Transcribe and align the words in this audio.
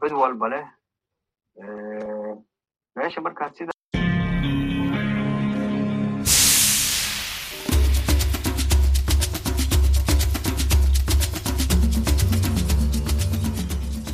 mid 0.00 0.12
walba 0.12 0.46
leh 0.48 0.66
meesha 2.96 3.20
markaas 3.20 3.52
sida 3.56 3.72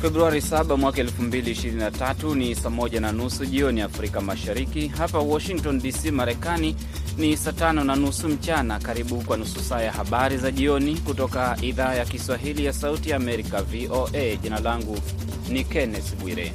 Februari 0.01 0.39
7 0.39 0.77
mwaka 0.77 1.03
2023 1.03 2.35
ni 2.35 2.55
saa 2.55 2.69
moja 2.69 2.99
na 3.01 3.11
nusu 3.11 3.45
jioni 3.45 3.81
Afrika 3.81 4.21
Mashariki. 4.21 4.87
Hapa 4.87 5.19
Washington 5.19 5.79
DC, 5.79 6.11
Marekani 6.11 6.75
ni 7.17 7.37
saa 7.37 7.51
tano 7.51 7.83
na 7.83 7.95
nusu 7.95 8.29
mchana. 8.29 8.79
Karibu 8.79 9.21
kwa 9.21 9.37
nusu 9.37 9.59
saa 9.59 9.81
ya 9.81 9.91
habari 9.91 10.37
za 10.37 10.51
jioni 10.51 10.95
kutoka 10.97 11.57
idhaa 11.61 11.93
ya 11.93 12.05
Kiswahili 12.05 12.65
ya 12.65 12.73
Sauti 12.73 13.09
ya 13.09 13.15
Amerika, 13.15 13.61
VOA. 13.61 14.35
Jina 14.41 14.59
langu 14.59 14.97
ni 15.49 15.63
Kenneth 15.63 16.15
Bwire 16.15 16.51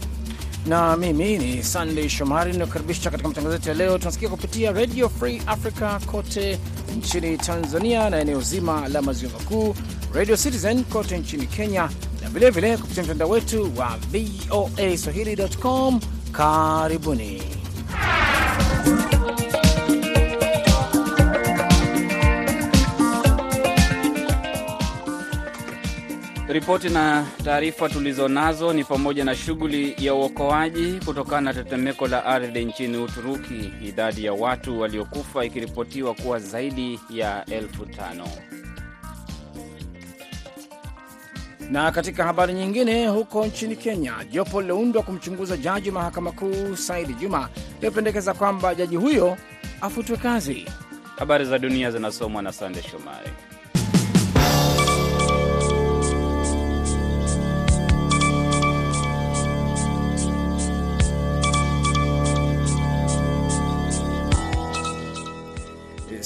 na 0.66 0.96
mimi 0.96 1.38
ni 1.38 1.62
Sunday 1.62 2.09
Shomari, 2.09 2.50
inayokaribisha 2.55 3.10
katika 3.10 3.28
matangazo 3.28 3.55
yetu 3.55 3.69
ya 3.69 3.74
leo. 3.74 3.98
Tunasikia 3.98 4.28
kupitia 4.28 4.73
Radio 4.73 5.09
Free 5.09 5.42
Africa 5.46 6.00
kote 6.06 6.59
nchini 6.98 7.38
Tanzania 7.38 8.10
na 8.10 8.20
eneo 8.20 8.41
zima 8.41 8.88
la 8.88 9.02
maziwa 9.02 9.33
makuu, 9.33 9.74
Radio 10.14 10.36
Citizen 10.36 10.84
kote 10.84 11.19
nchini 11.19 11.46
Kenya 11.46 11.91
na 12.22 12.28
vilevile 12.30 12.77
kupitia 12.77 13.02
mtandao 13.02 13.28
wetu 13.28 13.72
wa 13.77 13.98
VOA 14.12 14.97
swahili.com. 14.98 16.00
Karibuni. 16.33 17.42
Ripoti 26.48 26.89
na 26.89 27.27
taarifa 27.45 27.89
tulizonazo 27.89 28.73
ni 28.73 28.84
pamoja 28.84 29.25
na 29.25 29.34
shughuli 29.37 29.95
ya 29.98 30.15
uokoaji 30.15 31.01
kutokana 31.05 31.41
na 31.41 31.55
tetemeko 31.55 32.07
la 32.09 32.25
ardhi 32.25 32.65
nchini 32.65 32.97
Uturuki, 32.97 33.73
idadi 33.83 34.25
ya 34.25 34.33
watu 34.33 34.81
waliokufa 34.81 35.45
ikiripotiwa 35.45 36.14
kuwa 36.14 36.39
zaidi 36.39 37.01
ya 37.11 37.45
elfu 37.45 37.86
tano. 37.86 38.28
Na 41.70 41.92
katika 41.92 42.25
habari 42.25 42.53
nyingine, 42.55 43.06
huko 43.08 43.47
nchini 43.47 43.77
Kenya, 43.77 44.12
jopo 44.31 44.62
liloundwa 44.62 45.03
kumchunguza 45.03 45.56
jaji 45.56 45.91
mahakama 45.91 46.33
kuu 46.33 46.77
Saidi 46.77 47.14
Juma 47.14 47.48
limependekeza 47.81 48.34
kwamba 48.34 48.75
jaji 48.75 48.97
huyo 48.97 49.36
afutwe 49.81 50.17
kazi. 50.17 50.67
Habari 51.17 51.45
za 51.45 51.58
dunia 51.58 51.91
zinasomwa 51.91 52.42
na 52.42 52.53
Sande 52.53 52.83
Shomari. 52.83 53.31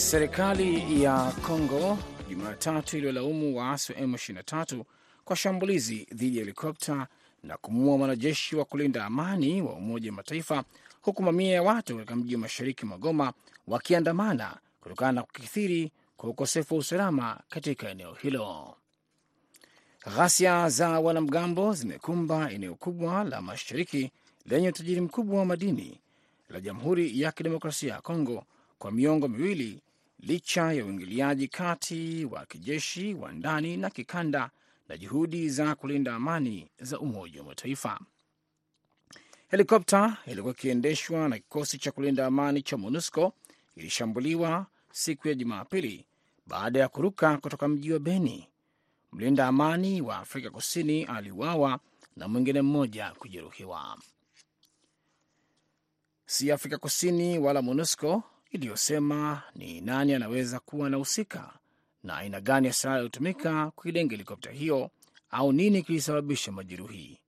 Serikali 0.09 1.03
ya 1.03 1.33
Kongo 1.47 1.99
Jumatatu 2.29 2.97
iliyolaumu 2.97 3.57
waasi 3.59 3.93
wa 3.93 3.99
M23 3.99 4.83
kwa 5.25 5.37
shambulizi 5.37 6.07
dhidi 6.15 6.37
ya 6.39 6.43
helikopta 6.45 7.07
na 7.43 7.57
kumuua 7.57 7.99
mwanajeshi 7.99 8.57
wa 8.57 8.65
kulinda 8.65 9.05
amani 9.05 9.63
wa 9.63 9.73
Umoja 9.73 10.11
wa 10.11 10.17
Mataifa, 10.17 10.65
huku 11.03 11.23
mamia 11.23 11.55
ya 11.55 11.63
watu 11.63 11.97
katika 11.97 12.17
mji 12.17 12.35
wa 12.35 12.41
mashariki 12.41 12.87
mwa 12.87 12.99
Goma 12.99 13.33
wakiandamana 13.67 14.57
kutokana 14.81 15.13
na 15.13 15.23
kukithiri 15.23 15.93
kwa 16.17 16.31
ukosefu 16.31 16.75
wa 16.75 16.81
usalama 16.81 17.41
katika 17.49 17.91
eneo 17.91 18.15
hilo. 18.15 18.77
Ghasia 20.17 20.69
za 20.69 20.89
wanamgambo 21.01 21.75
zimekumba 21.75 22.51
eneo 22.51 22.75
kubwa 22.75 23.25
la 23.25 23.43
mashariki 23.43 24.11
lenye 24.47 24.69
utajiri 24.69 25.01
mkubwa 25.01 25.39
wa 25.39 25.45
madini 25.45 26.01
la 26.49 26.61
Jamhuri 26.61 27.21
ya 27.21 27.33
Kidemokrasia 27.33 27.95
ya 27.95 28.01
Kongo 28.01 28.45
kwa 28.79 28.91
miongo 28.93 29.29
miwili 29.29 29.81
licha 30.21 30.73
ya 30.73 30.85
uingiliaji 30.85 31.49
kati 31.49 32.25
wa 32.25 32.47
kijeshi 32.47 33.15
wa 33.15 33.33
ndani 33.33 33.77
na 33.77 33.91
kikanda 33.91 34.51
na 34.89 34.97
juhudi 34.97 35.49
za 35.51 35.75
kulinda 35.75 36.15
amani 36.15 36.71
za 36.81 36.99
Umoja 37.01 37.41
wa 37.41 37.47
Mataifa. 37.47 38.01
Helikopta 39.49 40.17
ilikuwa 40.27 40.55
ikiendeshwa 40.55 41.29
na 41.29 41.39
kikosi 41.39 41.79
cha 41.79 41.93
kulinda 41.93 42.27
amani 42.27 42.63
cha 42.63 42.77
MONUSCO 42.77 43.33
ilishambuliwa 43.77 44.67
siku 44.93 45.29
ya 45.29 45.35
Jumapili 45.35 46.07
baada 46.47 46.81
ya 46.81 46.89
kuruka 46.89 47.37
kutoka 47.39 47.69
mji 47.69 47.93
wa 47.93 47.99
Beni. 47.99 48.49
Mlinda 49.13 49.47
amani 49.47 50.01
wa 50.03 50.19
Afrika 50.19 50.51
Kusini 50.51 51.05
aliuawa 51.05 51.81
na 52.17 52.29
mwingine 52.29 52.63
mmoja 52.63 53.11
kujeruhiwa. 53.19 53.99
Si 56.27 56.53
Afrika 56.53 56.79
Kusini 56.79 57.39
wala 57.39 57.63
MONUSCO 57.63 58.23
iliyosema 58.51 59.43
ni 59.55 59.81
nani 59.81 60.15
anaweza 60.15 60.61
kuwa 60.61 60.87
anahusika 60.87 61.59
na 62.03 62.17
aina 62.17 62.41
gani 62.41 62.67
ya 62.67 62.73
silaha 62.73 62.97
iliyotumika 62.99 63.71
kuilenga 63.71 64.11
helikopta 64.11 64.51
hiyo 64.51 64.91
au 65.31 65.53
nini 65.53 65.83
kilisababisha 65.83 66.53
majeruhi. 66.53 67.19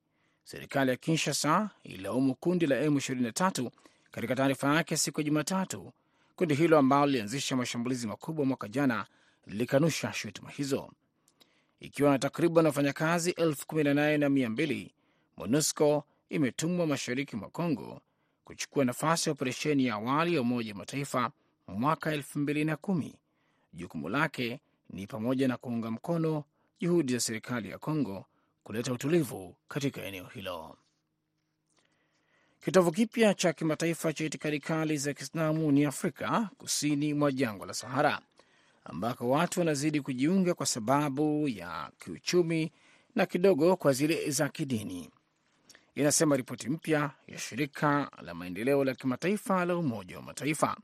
Serikali 0.45 0.91
ya 0.91 0.97
Kinshasa 0.97 1.71
ililaumu 1.85 2.35
kundi 2.35 2.67
la 2.67 2.87
M23 2.87 3.71
katika 4.11 4.35
taarifa 4.37 4.75
yake 4.75 4.97
siku 4.97 5.21
ya 5.21 5.25
Jumatatu. 5.25 5.93
Kundi 6.37 6.55
hilo 6.55 6.79
ambalo 6.79 7.07
lilianzisha 7.07 7.57
mashambulizi 7.57 8.07
makubwa 8.07 8.45
mwaka 8.45 8.69
jana 8.69 9.07
lilikanusha 9.47 10.13
shutuma 10.13 10.51
hizo. 10.51 10.91
Ikiwa 11.81 12.11
na 12.11 12.19
takriban 12.19 12.67
wafanyakazi 12.67 13.31
elfu 13.31 13.67
kumi 13.67 13.85
na 13.85 13.95
nane 13.95 14.19
na 14.19 14.29
mia 14.29 14.51
mbili, 14.51 14.95
MONUSCO 15.37 16.05
imetumwa 16.29 16.87
mashariki 16.87 17.37
mwa 17.37 17.51
Kongo 17.51 18.01
kuchukua 18.51 18.85
nafasi 18.85 19.29
ya 19.29 19.33
operesheni 19.33 19.87
ya 19.87 19.95
awali 19.95 20.35
ya 20.35 20.41
Umoja 20.41 20.73
wa 20.73 20.79
Mataifa 20.79 21.31
mwaka 21.69 22.13
elfu 22.13 22.39
mbili 22.39 22.65
na 22.65 22.77
kumi. 22.77 23.15
Jukumu 23.73 24.09
lake 24.09 24.61
ni 24.91 25.07
pamoja 25.07 25.49
na 25.49 25.57
kuunga 25.57 25.91
mkono 25.91 26.45
juhudi 26.81 27.13
za 27.13 27.21
serikali 27.21 27.71
ya 27.71 27.79
Kongo 27.79 28.25
kuleta 28.65 28.93
utulivu 28.93 29.57
katika 29.69 30.03
eneo 30.03 30.25
hilo. 30.25 30.77
Kitovu 32.65 32.93
kipya 32.93 33.35
cha 33.35 33.53
kimataifa 33.53 34.13
cha 34.13 34.25
itikadi 34.25 34.61
kali 34.61 34.97
za 34.99 35.15
Kiislamu 35.15 35.73
ni 35.73 35.85
Afrika 35.85 36.51
kusini 36.59 37.15
mwa 37.15 37.33
jangwa 37.33 37.67
la 37.67 37.75
Sahara, 37.75 38.21
ambako 38.85 39.31
watu 39.31 39.61
wanazidi 39.61 40.01
kujiunga 40.01 40.55
kwa 40.55 40.67
sababu 40.67 41.49
ya 41.49 41.91
kiuchumi 41.99 42.73
na 43.15 43.27
kidogo 43.27 43.77
kwa 43.77 43.93
zile 43.93 44.31
za 44.31 44.49
kidini, 44.49 45.11
inasema 45.95 46.37
ripoti 46.37 46.69
mpya 46.69 47.11
ya 47.27 47.39
shirika 47.39 48.11
la 48.23 48.35
maendeleo 48.35 48.85
la 48.85 48.95
kimataifa 48.95 49.65
la 49.65 49.77
Umoja 49.77 50.17
wa 50.17 50.23
Mataifa. 50.23 50.77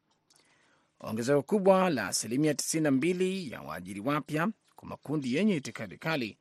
Ongezeko 1.01 1.43
kubwa 1.43 1.91
la 1.91 2.07
asilimia 2.09 2.53
92 2.53 3.53
ya 3.53 3.63
waajiri 3.63 4.01
wapya 4.01 4.49
kwa 4.77 4.89
makundi 4.89 5.35
yenye 5.35 5.57
itikadi 5.57 5.97
kali 5.99 6.39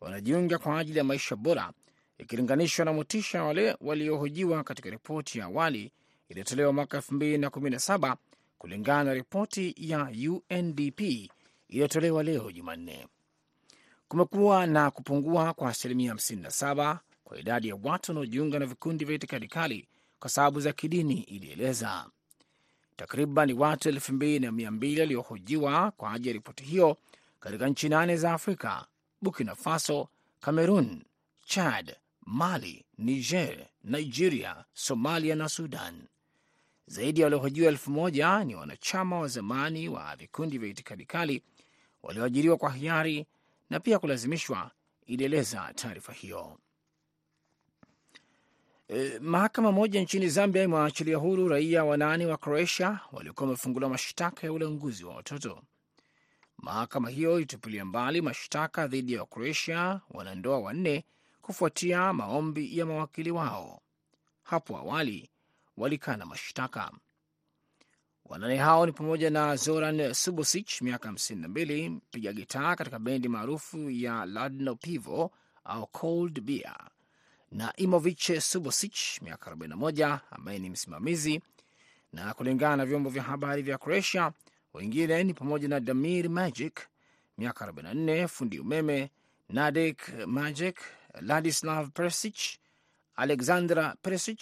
wanajiunga 0.00 0.58
kwa 0.58 0.78
ajili 0.78 0.98
ya 0.98 1.04
maisha 1.04 1.36
bora 1.36 1.72
ikilinganishwa 2.18 2.84
na 2.84 2.92
motisha 2.92 3.44
wale 3.44 3.76
waliohojiwa 3.80 4.64
katika 4.64 4.90
ripoti 4.90 5.38
ya 5.38 5.44
awali 5.44 5.92
iliyotolewa 6.28 6.72
mwaka 6.72 6.98
2017 6.98 8.16
kulingana 8.58 9.04
na 9.04 9.14
ripoti 9.14 9.74
ya 9.78 10.10
UNDP 10.30 11.00
iliyotolewa 11.68 12.22
leo 12.22 12.52
Jumanne. 12.52 13.06
Kumekuwa 14.08 14.66
na 14.66 14.90
kupungua 14.90 15.54
kwa 15.54 15.68
asilimia 15.70 16.14
57 16.14 16.98
kwa 17.24 17.38
idadi 17.38 17.68
ya 17.68 17.76
watu 17.82 18.10
wanaojiunga 18.10 18.58
na 18.58 18.66
vikundi 18.66 19.04
vya 19.04 19.14
itikadi 19.14 19.48
kali 19.48 19.88
kwa 20.18 20.30
sababu 20.30 20.60
za 20.60 20.72
kidini, 20.72 21.14
ilieleza. 21.22 22.06
Takriban 22.96 23.52
watu 23.52 23.88
elfu 23.88 24.12
mbili 24.12 24.38
na 24.46 24.52
mia 24.52 24.70
mbili 24.70 25.00
waliohojiwa 25.00 25.90
kwa 25.90 26.12
ajili 26.12 26.28
ya 26.28 26.32
ripoti 26.34 26.64
hiyo 26.64 26.96
katika 27.40 27.68
nchi 27.68 27.88
nane 27.88 28.16
za 28.16 28.32
Afrika: 28.32 28.86
Burkina 29.22 29.54
Faso, 29.54 30.08
Cameroon, 30.40 31.02
Chad, 31.46 31.96
Mali, 32.26 32.84
Niger, 32.98 33.66
Nigeria, 33.84 34.64
Somalia 34.74 35.34
na 35.34 35.48
Sudan. 35.48 36.02
Zaidi 36.86 37.20
ya 37.20 37.26
waliohojiwa 37.26 37.68
elfu 37.68 37.90
moja 37.90 38.44
ni 38.44 38.54
wanachama 38.54 39.18
wa 39.20 39.28
zamani 39.28 39.88
wa 39.88 40.16
vikundi 40.16 40.58
vya 40.58 40.68
itikadi 40.68 41.04
kali 41.04 41.42
walioajiriwa 42.02 42.56
kwa 42.56 42.72
hiari 42.72 43.26
na 43.70 43.80
pia 43.80 43.98
kulazimishwa, 43.98 44.70
ilieleza 45.06 45.72
taarifa 45.74 46.12
hiyo. 46.12 46.58
E, 48.88 49.18
mahakama 49.18 49.72
moja 49.72 50.00
nchini 50.00 50.28
Zambia 50.28 50.62
imewaachilia 50.62 51.16
huru 51.16 51.48
raia 51.48 51.84
wanane 51.84 52.26
wa 52.26 52.36
Croatia 52.36 53.00
waliokuwa 53.12 53.46
wamefunguliwa 53.46 53.90
mashtaka 53.90 54.46
ya 54.46 54.52
ulanguzi 54.52 55.04
wa 55.04 55.14
watoto. 55.14 55.62
Mahakama 56.58 57.08
hiyo 57.10 57.36
ilitupilia 57.36 57.84
mbali 57.84 58.20
mashtaka 58.22 58.86
dhidi 58.86 59.12
ya 59.12 59.20
Wacroatia 59.20 60.00
wanandoa 60.10 60.58
wanne 60.58 61.04
kufuatia 61.42 62.12
maombi 62.12 62.78
ya 62.78 62.86
mawakili 62.86 63.30
wao. 63.30 63.80
Hapo 64.42 64.76
awali 64.78 65.30
walikana 65.76 66.26
mashtaka. 66.26 66.92
Wanane 68.24 68.56
hao 68.56 68.86
ni 68.86 68.92
pamoja 68.92 69.30
na 69.30 69.56
Zoran 69.56 70.14
Subosich, 70.14 70.82
miaka 70.82 71.08
52, 71.10 71.88
mpiga 71.90 72.32
gitaa 72.32 72.76
katika 72.76 72.98
bendi 72.98 73.28
maarufu 73.28 73.90
ya 73.90 74.24
Ladno 74.26 74.74
Pivo 74.74 75.30
au 75.64 75.86
Cold 75.86 76.40
Beer, 76.40 76.76
na 77.54 77.72
Imovich 77.76 78.40
Subosich 78.40 79.22
miaka 79.22 79.50
41 79.50 80.18
ambaye 80.30 80.58
ni 80.58 80.70
msimamizi, 80.70 81.42
na 82.12 82.34
kulingana 82.34 82.76
na 82.76 82.86
vyombo 82.86 83.10
vya 83.10 83.22
habari 83.22 83.62
vya 83.62 83.78
Croatia, 83.78 84.32
wengine 84.74 85.24
ni 85.24 85.34
pamoja 85.34 85.68
na 85.68 85.80
Damir 85.80 86.28
Magic 86.30 86.80
miaka 87.38 87.66
44, 87.66 88.28
fundi 88.28 88.58
umeme, 88.58 89.10
Nadek 89.48 90.26
Magic, 90.26 90.76
Ladislav 91.20 91.90
Persich, 91.90 92.58
Alexandra 93.16 93.96
Persic 94.02 94.40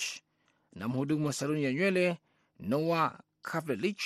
na 0.73 0.89
mhudumu 0.89 1.27
wa 1.27 1.33
saluni 1.33 1.65
ya 1.65 1.73
nywele 1.73 2.19
Noa 2.61 3.19
Kavrelich 3.43 4.03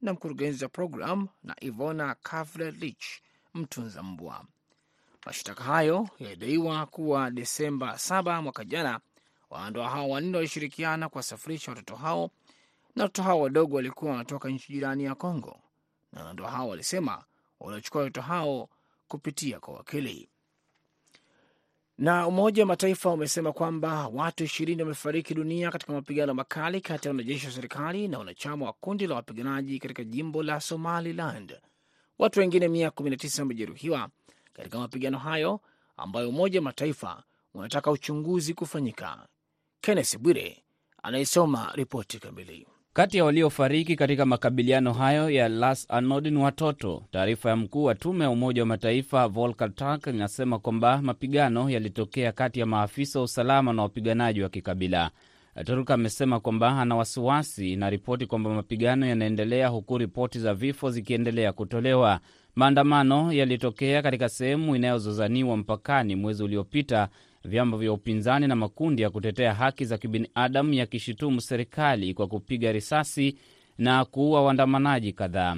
na 0.00 0.12
mkurugenzi 0.12 0.64
wa 0.64 0.70
program 0.70 1.28
na 1.42 1.56
Ivona 1.60 2.14
Kavrelich 2.14 3.04
mtunza 3.54 4.02
mbwa. 4.02 4.44
Mashtaka 5.26 5.64
hayo 5.64 6.08
yalidaiwa 6.18 6.86
kuwa 6.86 7.30
Desemba 7.30 7.92
7 7.94 8.42
mwaka 8.42 8.64
jana, 8.64 9.00
wanandoa 9.50 9.88
hao 9.88 10.08
wanne 10.10 10.36
walishirikiana 10.36 11.08
kuwasafirisha 11.08 11.70
watoto 11.70 11.96
hao, 11.96 12.30
na 12.96 13.02
watoto 13.02 13.22
hao 13.22 13.40
wadogo 13.40 13.76
walikuwa 13.76 14.10
wanatoka 14.10 14.48
nchi 14.48 14.72
jirani 14.72 15.04
ya 15.04 15.14
Congo, 15.14 15.60
na 16.12 16.20
wanandoa 16.20 16.50
hao 16.50 16.68
walisema 16.68 17.24
waliochukua 17.60 18.00
watoto 18.02 18.20
hao 18.26 18.68
kupitia 19.08 19.60
kwa 19.60 19.74
wakili. 19.74 20.28
Na 21.98 22.26
Umoja 22.26 22.62
wa 22.62 22.66
Mataifa 22.66 23.10
umesema 23.10 23.52
kwamba 23.52 24.08
watu 24.08 24.44
ishirini 24.44 24.82
wamefariki 24.82 25.34
dunia 25.34 25.70
katika 25.70 25.92
mapigano 25.92 26.34
makali 26.34 26.80
kati 26.80 27.08
ya 27.08 27.12
wanajeshi 27.12 27.46
wa 27.46 27.52
serikali 27.52 28.08
na 28.08 28.18
wanachama 28.18 28.66
wa 28.66 28.72
kundi 28.72 29.06
la 29.06 29.14
wapiganaji 29.14 29.78
katika 29.78 30.04
jimbo 30.04 30.42
la 30.42 30.60
Somaliland. 30.60 31.60
Watu 32.18 32.40
wengine 32.40 32.68
mia 32.68 32.90
kumi 32.90 33.10
na 33.10 33.16
tisa 33.16 33.42
wamejeruhiwa 33.42 34.08
katika 34.60 34.78
mapigano 34.78 35.18
hayo 35.18 35.60
ambayo 35.96 36.28
Umoja 36.28 36.58
wa 36.58 36.64
Mataifa 36.64 37.22
unataka 37.54 37.90
uchunguzi 37.90 38.54
kufanyika. 38.54 39.26
Kenneth 39.80 40.18
Bwire 40.18 40.62
anayesoma 41.02 41.72
ripoti 41.74 42.18
kamili. 42.18 42.66
Kati 42.92 43.16
ya 43.16 43.24
waliofariki 43.24 43.96
katika 43.96 44.26
makabiliano 44.26 44.92
hayo 44.92 45.30
ya 45.30 45.48
Las 45.48 45.86
Anod 45.90 46.26
ni 46.26 46.36
watoto. 46.38 47.04
Taarifa 47.10 47.48
ya 47.50 47.56
mkuu 47.56 47.84
wa 47.84 47.94
tume 47.94 48.24
ya 48.24 48.30
Umoja 48.30 48.62
wa 48.62 48.66
Mataifa 48.66 49.28
Volker 49.28 49.74
Turk 49.74 50.06
inasema 50.06 50.58
kwamba 50.58 51.02
mapigano 51.02 51.70
yalitokea 51.70 52.32
kati 52.32 52.60
ya 52.60 52.66
maafisa 52.66 53.18
wa 53.18 53.24
usalama 53.24 53.72
na 53.72 53.82
wapiganaji 53.82 54.42
wa 54.42 54.48
kikabila. 54.48 55.10
Turk 55.64 55.90
amesema 55.90 56.40
kwamba 56.40 56.80
ana 56.80 56.96
wasiwasi 56.96 57.76
na 57.76 57.90
ripoti 57.90 58.26
kwamba 58.26 58.50
mapigano 58.50 59.06
yanaendelea 59.06 59.68
huku 59.68 59.98
ripoti 59.98 60.38
za 60.38 60.54
vifo 60.54 60.90
zikiendelea 60.90 61.52
kutolewa. 61.52 62.20
Maandamano 62.60 63.32
yalitokea 63.32 64.02
katika 64.02 64.28
sehemu 64.28 64.76
inayozozaniwa 64.76 65.56
mpakani 65.56 66.16
mwezi 66.16 66.42
uliopita, 66.44 67.08
vyama 67.44 67.76
vya 67.78 67.92
upinzani 67.92 68.46
na 68.48 68.56
makundi 68.56 69.02
ya 69.02 69.10
kutetea 69.10 69.54
haki 69.54 69.84
za 69.84 69.98
kibinadamu 69.98 70.74
yakishutumu 70.74 71.40
serikali 71.40 72.14
kwa 72.14 72.26
kupiga 72.26 72.72
risasi 72.72 73.36
na 73.78 74.04
kuua 74.04 74.42
waandamanaji 74.42 75.12
kadhaa. 75.12 75.56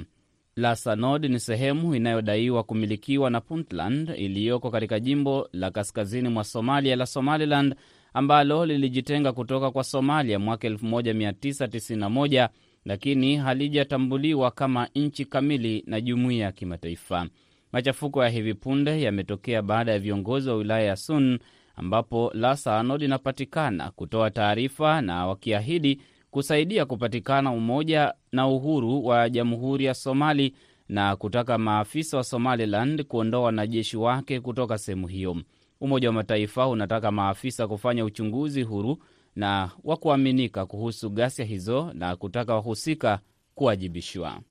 Lasanod 0.55 1.25
ni 1.25 1.39
sehemu 1.39 1.95
inayodaiwa 1.95 2.63
kumilikiwa 2.63 3.29
na 3.29 3.41
Puntland 3.41 4.09
iliyoko 4.17 4.71
katika 4.71 4.99
jimbo 4.99 5.49
la 5.53 5.71
kaskazini 5.71 6.29
mwa 6.29 6.43
Somalia 6.43 6.95
la 6.95 7.05
Somaliland 7.05 7.75
ambalo 8.13 8.65
lilijitenga 8.65 9.31
kutoka 9.33 9.71
kwa 9.71 9.83
Somalia 9.83 10.39
mwaka 10.39 10.69
1991 10.69 12.49
lakini 12.85 13.35
halijatambuliwa 13.37 14.51
kama 14.51 14.87
nchi 14.95 15.25
kamili 15.25 15.83
na 15.87 16.01
jumuiya 16.01 16.45
ya 16.45 16.51
kimataifa. 16.51 17.27
Machafuko 17.71 18.23
ya 18.23 18.29
hivi 18.29 18.53
punde 18.53 19.01
yametokea 19.01 19.61
baada 19.61 19.91
ya 19.91 19.99
viongozi 19.99 20.49
wa 20.49 20.55
wilaya 20.55 20.83
ya 20.85 20.95
Sun 20.95 21.39
ambapo 21.75 22.31
Lasa 22.33 22.79
Anod 22.79 23.01
inapatikana 23.01 23.91
kutoa 23.91 24.31
taarifa 24.31 25.01
na 25.01 25.27
wakiahidi 25.27 26.01
kusaidia 26.31 26.85
kupatikana 26.85 27.51
umoja 27.51 28.13
na 28.31 28.47
uhuru 28.47 29.05
wa 29.05 29.29
jamhuri 29.29 29.85
ya 29.85 29.93
Somali 29.93 30.53
na 30.89 31.15
kutaka 31.15 31.57
maafisa 31.57 32.17
wa 32.17 32.23
Somaliland 32.23 33.03
kuondoa 33.03 33.41
wanajeshi 33.43 33.97
wake 33.97 34.39
kutoka 34.39 34.77
sehemu 34.77 35.07
hiyo. 35.07 35.37
Umoja 35.81 36.07
wa 36.09 36.13
Mataifa 36.13 36.67
unataka 36.67 37.11
maafisa 37.11 37.67
kufanya 37.67 38.05
uchunguzi 38.05 38.61
huru 38.63 38.97
na 39.35 39.71
wa 39.83 39.97
kuaminika 39.97 40.65
kuhusu 40.65 41.09
ghasia 41.09 41.45
hizo 41.45 41.91
na 41.93 42.15
kutaka 42.15 42.53
wahusika 42.53 43.19
kuwajibishwa. 43.55 44.41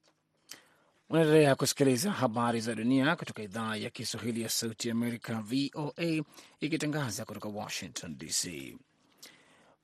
Unaendelea 1.11 1.55
kusikiliza 1.55 2.11
habari 2.11 2.61
za 2.61 2.75
dunia 2.75 3.17
kutoka 3.17 3.43
idhaa 3.43 3.77
ya 3.77 3.91
Kiswahili 3.91 4.43
ya 4.43 4.49
Sauti 4.49 4.91
Amerika, 4.91 5.43
VOA, 5.43 6.23
ikitangaza 6.61 7.25
kutoka 7.25 7.49
Washington 7.49 8.17
DC. 8.19 8.77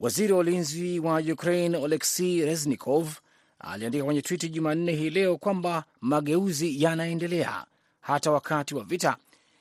Waziri 0.01 0.33
wa 0.33 0.39
ulinzi 0.39 0.99
wa 1.01 1.19
Ukraine 1.21 1.77
Oleksii 1.77 2.45
Reznikov 2.45 3.15
aliandika 3.59 4.05
kwenye 4.05 4.23
Twiti 4.23 4.49
Jumanne 4.49 4.93
hii 4.93 5.11
leo 5.11 5.37
kwamba 5.37 5.85
mageuzi 6.01 6.83
yanaendelea 6.83 7.65
hata 8.01 8.31
wakati 8.31 8.75
wa 8.75 8.85
vita, 8.85 9.17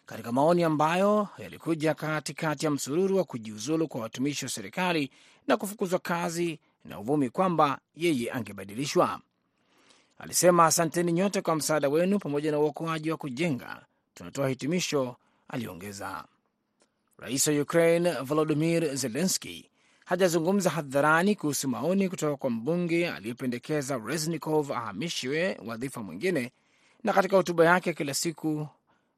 katika 0.07 0.31
maoni 0.31 0.63
ambayo 0.63 1.27
yalikuja 1.37 1.93
katikati 1.93 2.65
ya 2.65 2.71
msururu 2.71 3.17
wa 3.17 3.23
kujiuzulu 3.23 3.87
kwa 3.87 4.01
watumishi 4.01 4.45
wa 4.45 4.51
serikali 4.51 5.11
na 5.47 5.57
kufukuzwa 5.57 5.99
kazi 5.99 6.59
na 6.85 6.99
uvumi 6.99 7.29
kwamba 7.29 7.79
yeye 7.95 8.31
angebadilishwa. 8.31 9.21
Alisema, 10.19 10.65
asanteni 10.65 11.11
nyote 11.11 11.41
kwa 11.41 11.55
msaada 11.55 11.89
wenu 11.89 12.19
pamoja 12.19 12.51
na 12.51 12.59
uokoaji 12.59 13.11
wa 13.11 13.17
kujenga. 13.17 13.85
Tunatoa 14.13 14.49
hitimisho, 14.49 15.15
aliongeza. 15.47 16.25
Rais 17.17 17.47
wa 17.47 17.61
Ukraine 17.61 18.11
Volodimir 18.21 18.95
Zelenski 18.95 19.69
hajazungumza 20.05 20.69
hadharani 20.69 21.35
kuhusu 21.35 21.67
maoni 21.69 22.09
kutoka 22.09 22.37
kwa 22.37 22.49
mbunge 22.49 23.09
aliyependekeza 23.09 24.01
Reznikov 24.05 24.71
ahamishiwe 24.71 25.57
wadhifa 25.65 26.03
mwingine, 26.03 26.51
na 27.03 27.13
katika 27.13 27.37
hotuba 27.37 27.65
yake 27.65 27.93
kila 27.93 28.13
siku 28.13 28.67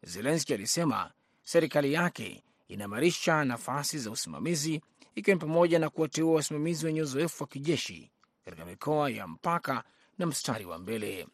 Zelenski 0.04 0.54
alisema 0.54 1.12
serikali 1.44 1.94
yake 1.94 2.44
inaimarisha 2.68 3.46
nafasi 3.46 4.00
za 4.00 4.12
usimamizi, 4.12 4.82
ikiwa 5.16 5.36
ni 5.36 5.40
pamoja 5.42 5.80
na 5.80 5.90
kuwateua 5.90 6.36
wasimamizi 6.36 6.86
wenye 6.86 7.02
uzoefu 7.02 7.44
wa 7.44 7.48
kijeshi 7.48 8.12
katika 8.46 8.66
mikoa 8.66 9.10
ya 9.10 9.28
mpaka 9.28 9.84
na 10.18 10.26
mstari 10.26 10.66
wa 10.66 10.78
mbele. 10.80 11.28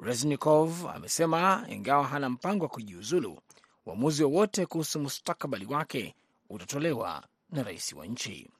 Reznikov 0.00 0.86
amesema 0.86 1.66
ingawa 1.70 2.06
hana 2.06 2.28
mpango 2.28 2.64
wa 2.64 2.70
kujiuzulu, 2.70 3.40
uamuzi 3.86 4.24
wowote 4.24 4.66
kuhusu 4.66 5.00
mustakabali 5.00 5.66
wake 5.66 6.14
utatolewa 6.50 7.24
na 7.50 7.62
rais 7.62 7.92
wa 7.92 8.06
nchi. 8.06 8.50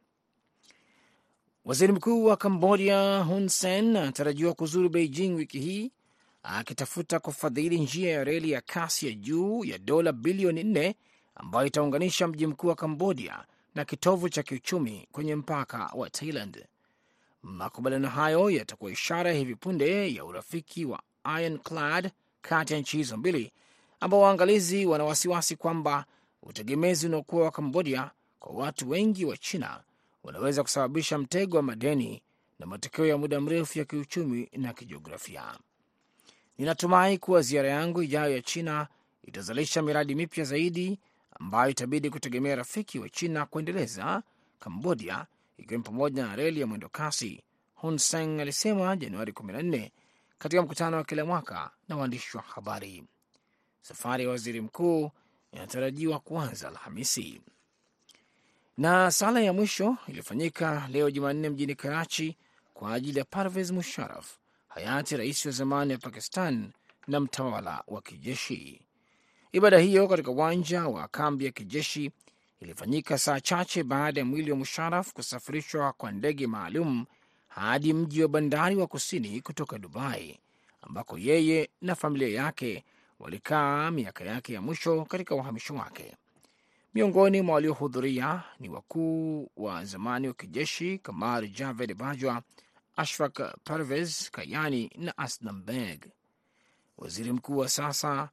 Waziri 1.65 1.93
mkuu 1.93 2.25
wa 2.25 2.37
Kambodia 2.37 3.19
Hun 3.23 3.49
Sen 3.49 3.97
anatarajiwa 3.97 4.55
kuzuru 4.55 4.89
Beijing 4.89 5.29
wiki 5.35 5.61
hii 5.61 5.93
akitafuta 6.45 7.19
kufadhili 7.21 7.79
njia 7.81 8.11
ya 8.13 8.25
reli 8.25 8.51
ya 8.51 8.61
kasi 8.61 9.07
ya 9.07 9.13
juu 9.13 9.65
ya 9.65 9.79
dola 9.79 10.13
bilioni 10.13 10.65
nne 10.65 10.97
ambayo 11.35 11.67
itaunganisha 11.67 12.29
mji 12.29 12.47
mkuu 12.47 12.69
wa 12.69 12.75
Kambodia 12.75 13.45
na 13.75 13.85
kitovu 13.85 14.29
cha 14.29 14.43
kiuchumi 14.43 15.09
kwenye 15.13 15.35
mpaka 15.37 15.91
wa 15.95 16.11
Thailand. 16.11 16.65
Makubaliano 17.43 18.09
hayo 18.09 18.51
yatakuwa 18.51 18.91
ishara 18.93 19.31
ya 19.33 19.39
hivi 19.39 19.55
punde 19.55 20.15
ya 20.15 20.25
urafiki 20.25 20.85
wa 20.85 21.03
ironclad 21.41 22.11
kati 22.43 22.73
ya 22.73 22.79
nchi 22.81 22.97
hizo 22.97 23.17
mbili, 23.17 23.53
ambao 24.01 24.21
waangalizi 24.21 24.87
wana 24.87 25.05
wasiwasi 25.05 25.57
kwamba 25.57 26.05
utegemezi 26.43 27.07
unaokuwa 27.07 27.45
wa 27.45 27.51
Kambodia 27.51 28.11
kwa 28.39 28.53
watu 28.55 28.91
wengi 28.91 29.25
wa 29.25 29.37
China 29.37 29.81
unaweza 30.25 30.63
kusababisha 30.63 31.19
mtego 31.19 31.57
wa 31.57 31.63
madeni 31.63 32.23
na 32.59 32.67
matokeo 32.67 33.07
ya 33.07 33.19
muda 33.19 33.41
mrefu 33.41 33.79
ya 33.79 33.85
kiuchumi 33.85 34.49
na 34.53 34.73
kijiografia. 34.73 35.59
Ninatumai 36.59 37.19
kuwa 37.19 37.43
ziara 37.43 37.69
yangu 37.69 38.03
ijayo 38.03 38.35
ya 38.37 38.43
China 38.43 38.89
itazalisha 39.23 39.83
miradi 39.83 40.15
mipya 40.15 40.45
zaidi 40.45 40.99
ambayo 41.41 41.71
itabidi 41.71 42.11
kutegemea 42.11 42.57
rafiki 42.57 42.99
wa 42.99 43.09
China 43.09 43.47
kuendeleza 43.47 44.23
Kambodia, 44.61 45.27
ikiwa 45.59 45.79
ni 45.79 45.85
pamoja 45.85 46.27
na 46.27 46.37
reli 46.37 46.61
ya 46.61 46.67
mwendo 46.67 46.89
kasi, 46.89 47.43
Hun 47.75 47.99
Sen 47.99 48.41
alisema 48.41 48.97
Januari 48.97 49.33
14 49.33 49.91
katika 50.39 50.63
mkutano 50.63 50.97
wa 50.97 51.05
kila 51.05 51.25
mwaka 51.25 51.71
na 51.89 51.97
waandishi 51.97 52.37
wa 52.37 52.43
habari. 52.43 53.05
Safari 53.83 54.25
ya 54.25 54.31
waziri 54.31 54.61
mkuu 54.61 55.11
inatarajiwa 55.53 56.19
kuanza 56.21 56.69
Alhamisi. 56.69 57.41
Na 58.79 59.11
sala 59.11 59.41
ya 59.41 59.53
mwisho 59.53 59.97
ilifanyika 60.09 60.89
leo 60.93 61.11
Jumanne 61.11 61.49
mjini 61.49 61.75
Karachi 61.75 62.37
kwa 62.75 62.95
ajili 62.95 63.19
ya 63.19 63.25
Parvez 63.25 63.71
Musharraf, 63.71 64.37
hayati 64.75 65.17
rais 65.17 65.47
wa 65.47 65.53
zamani 65.53 65.93
wa 65.93 65.99
Pakistan 65.99 66.73
na 67.09 67.21
mtawala 67.21 67.85
wa 67.87 68.03
kijeshi. 68.03 68.81
Ibada 69.53 69.79
hiyo 69.79 70.09
katika 70.09 70.31
uwanja 70.31 70.87
wa 70.89 71.09
kambi 71.09 71.45
ya 71.45 71.51
kijeshi 71.53 72.11
ilifanyika 72.61 73.19
saa 73.19 73.41
chache 73.41 73.83
baada 73.83 74.21
ya 74.21 74.25
mwili 74.27 74.51
wa 74.51 74.57
Musharaf 74.57 75.13
kusafirishwa 75.13 75.93
kwa 75.93 76.13
ndege 76.13 76.47
maalum 76.47 77.05
hadi 77.49 77.93
mji 77.93 78.23
wa 78.23 78.29
bandari 78.29 78.77
wa 78.77 78.87
kusini 78.87 79.41
kutoka 79.41 79.79
Dubai, 79.79 80.39
ambako 80.83 81.19
yeye 81.19 81.71
na 81.83 81.95
familia 81.95 82.29
yake 82.43 82.85
walikaa 83.21 83.91
miaka 83.91 84.25
yake 84.25 84.53
ya 84.55 84.63
mwisho 84.63 85.05
katika 85.05 85.35
uhamisho 85.35 85.75
wake. 85.75 86.17
Miongoni 86.95 87.43
mwa 87.43 87.55
waliohudhuria 87.55 88.43
ni 88.61 88.69
wakuu 88.69 89.51
wa 89.57 89.85
zamani 89.85 90.29
wa 90.29 90.35
kijeshi 90.35 90.99
Kamar 90.99 91.47
Javed 91.49 91.95
Bajwa, 91.95 92.43
Ashfaq 92.97 93.41
Parvez 93.65 94.31
Kayani 94.31 94.91
na 94.99 95.19
Aslam 95.19 95.63
Beg. 95.65 96.07
Waziri 96.99 97.33
mkuu 97.33 97.57
wa 97.59 97.69
sasa 97.69 98.29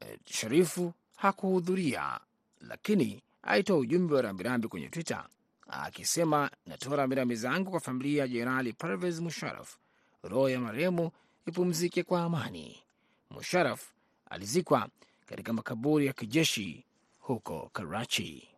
eh, 0.00 0.18
Sharifu 0.26 0.92
hakuhudhuria, 1.16 2.20
lakini 2.60 3.22
alitoa 3.42 3.78
ujumbe 3.78 4.14
wa 4.14 4.22
rambirambi 4.22 4.68
kwenye 4.68 4.88
Twitter 4.88 5.24
akisema, 5.68 6.50
natoa 6.66 6.96
rambirambi 6.96 7.36
zangu 7.36 7.70
kwa 7.70 7.80
familia 7.80 8.22
ya 8.22 8.28
Jenerali 8.28 8.72
Parvez 8.72 9.20
Musharaf, 9.20 9.76
roho 10.22 10.48
ya 10.50 10.60
marehemu 10.60 11.10
ipumzike 11.46 12.02
kwa 12.02 12.22
amani. 12.22 12.82
Musharaf 13.30 13.88
alizikwa 14.30 14.88
katika 15.26 15.52
makaburi 15.52 16.06
ya 16.06 16.12
kijeshi 16.12 16.84
huko 17.18 17.70
Karachi. 17.72 18.48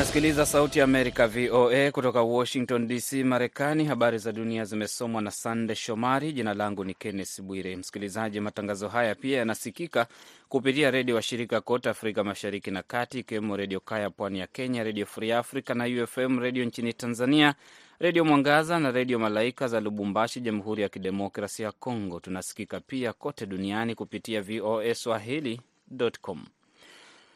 Unasikiliza 0.00 0.46
Sauti 0.46 0.78
ya 0.78 0.84
Amerika, 0.84 1.28
VOA, 1.28 1.90
kutoka 1.90 2.22
Washington 2.22 2.86
DC, 2.88 3.12
Marekani. 3.24 3.84
Habari 3.84 4.18
za 4.18 4.32
dunia 4.32 4.64
zimesomwa 4.64 5.22
na 5.22 5.30
Sande 5.30 5.74
Shomari. 5.74 6.32
Jina 6.32 6.54
langu 6.54 6.84
ni 6.84 6.94
Kenneth 6.94 7.40
Bwire. 7.42 7.76
Msikilizaji, 7.76 8.40
matangazo 8.40 8.88
haya 8.88 9.14
pia 9.14 9.38
yanasikika 9.38 10.06
kupitia 10.48 10.90
redio 10.90 11.14
washirika 11.16 11.60
kote 11.60 11.88
Afrika 11.90 12.24
Mashariki 12.24 12.70
na 12.70 12.82
Kati, 12.82 13.18
ikiwemo 13.18 13.56
Redio 13.56 13.80
Kaya 13.80 14.10
pwani 14.10 14.38
ya 14.38 14.46
Kenya, 14.46 14.84
Redio 14.84 15.06
Free 15.06 15.32
Africa 15.32 15.70
na 15.70 15.84
UFM 15.84 16.38
Redio 16.38 16.64
nchini 16.64 16.92
Tanzania, 16.92 17.54
Redio 17.98 18.24
Mwangaza 18.24 18.78
na 18.78 18.90
Redio 18.90 19.18
Malaika 19.18 19.68
za 19.68 19.80
Lubumbashi, 19.80 20.40
Jamhuri 20.40 20.82
ya 20.82 20.88
Kidemokrasia 20.88 21.66
ya 21.66 21.72
Kongo. 21.72 22.20
Tunasikika 22.20 22.80
pia 22.80 23.12
kote 23.12 23.46
duniani 23.46 23.94
kupitia 23.94 24.42
VOA 24.42 24.94
swahili.com. 24.94 26.44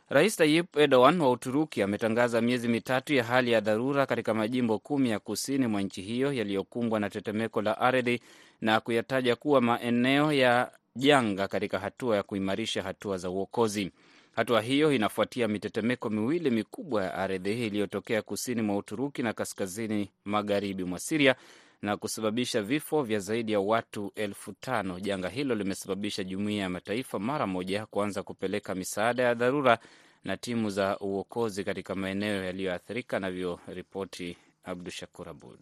Rais 0.09 0.37
Tayyip 0.37 0.77
Erdogan 0.77 1.21
wa 1.21 1.31
Uturuki 1.31 1.83
ametangaza 1.83 2.41
miezi 2.41 2.69
mitatu 2.69 3.15
ya 3.15 3.25
hali 3.25 3.53
ya 3.53 3.61
dharura 3.61 4.07
katika 4.07 4.35
majimbo 4.35 4.79
kumi 4.79 5.11
ya 5.11 5.19
kusini 5.19 5.67
mwa 5.67 5.83
nchi 5.83 6.03
hiyo 6.03 6.33
yaliyokumbwa 6.33 7.01
na 7.01 7.11
tetemeko 7.11 7.63
la 7.63 7.79
ardhi 7.81 8.21
na 8.61 8.81
kuyataja 8.81 9.37
kuwa 9.37 9.61
maeneo 9.61 10.33
ya 10.33 10.71
janga 10.97 11.49
katika 11.49 11.79
hatua 11.79 12.17
ya 12.17 12.23
kuimarisha 12.23 12.83
hatua 12.83 13.17
za 13.19 13.31
uokozi. 13.31 13.91
Hatua 14.37 14.61
hiyo 14.61 14.93
inafuatia 14.93 15.49
mitetemeko 15.49 16.11
miwili 16.11 16.51
mikubwa 16.51 17.05
ya 17.05 17.15
ardhi 17.15 17.67
iliyotokea 17.67 18.23
kusini 18.23 18.63
mwa 18.63 18.77
Uturuki 18.77 19.23
na 19.23 19.33
kaskazini 19.33 20.11
magharibi 20.25 20.85
mwa 20.85 20.99
Siria 20.99 21.35
na 21.85 21.97
kusababisha 21.97 22.63
vifo 22.63 23.03
vya 23.03 23.19
zaidi 23.19 23.53
ya 23.53 23.61
watu 23.61 24.13
elfu 24.15 24.53
tano. 24.53 25.01
Janga 25.01 25.29
hilo 25.29 25.55
limesababisha 25.55 26.25
jumuiya 26.25 26.63
ya 26.63 26.69
mataifa 26.71 27.19
mara 27.19 27.47
moja 27.47 27.87
kuanza 27.87 28.23
kupeleka 28.23 28.75
misaada 28.75 29.23
ya 29.23 29.35
dharura 29.35 29.79
na 30.25 30.37
timu 30.37 30.71
za 30.71 30.99
uokozi 30.99 31.65
katika 31.65 31.95
maeneo 31.95 32.45
yaliyoathirika, 32.45 33.17
anavyoripoti 33.17 34.37
Abdu 34.65 34.91
Shakur 34.91 35.29
Abud. 35.29 35.59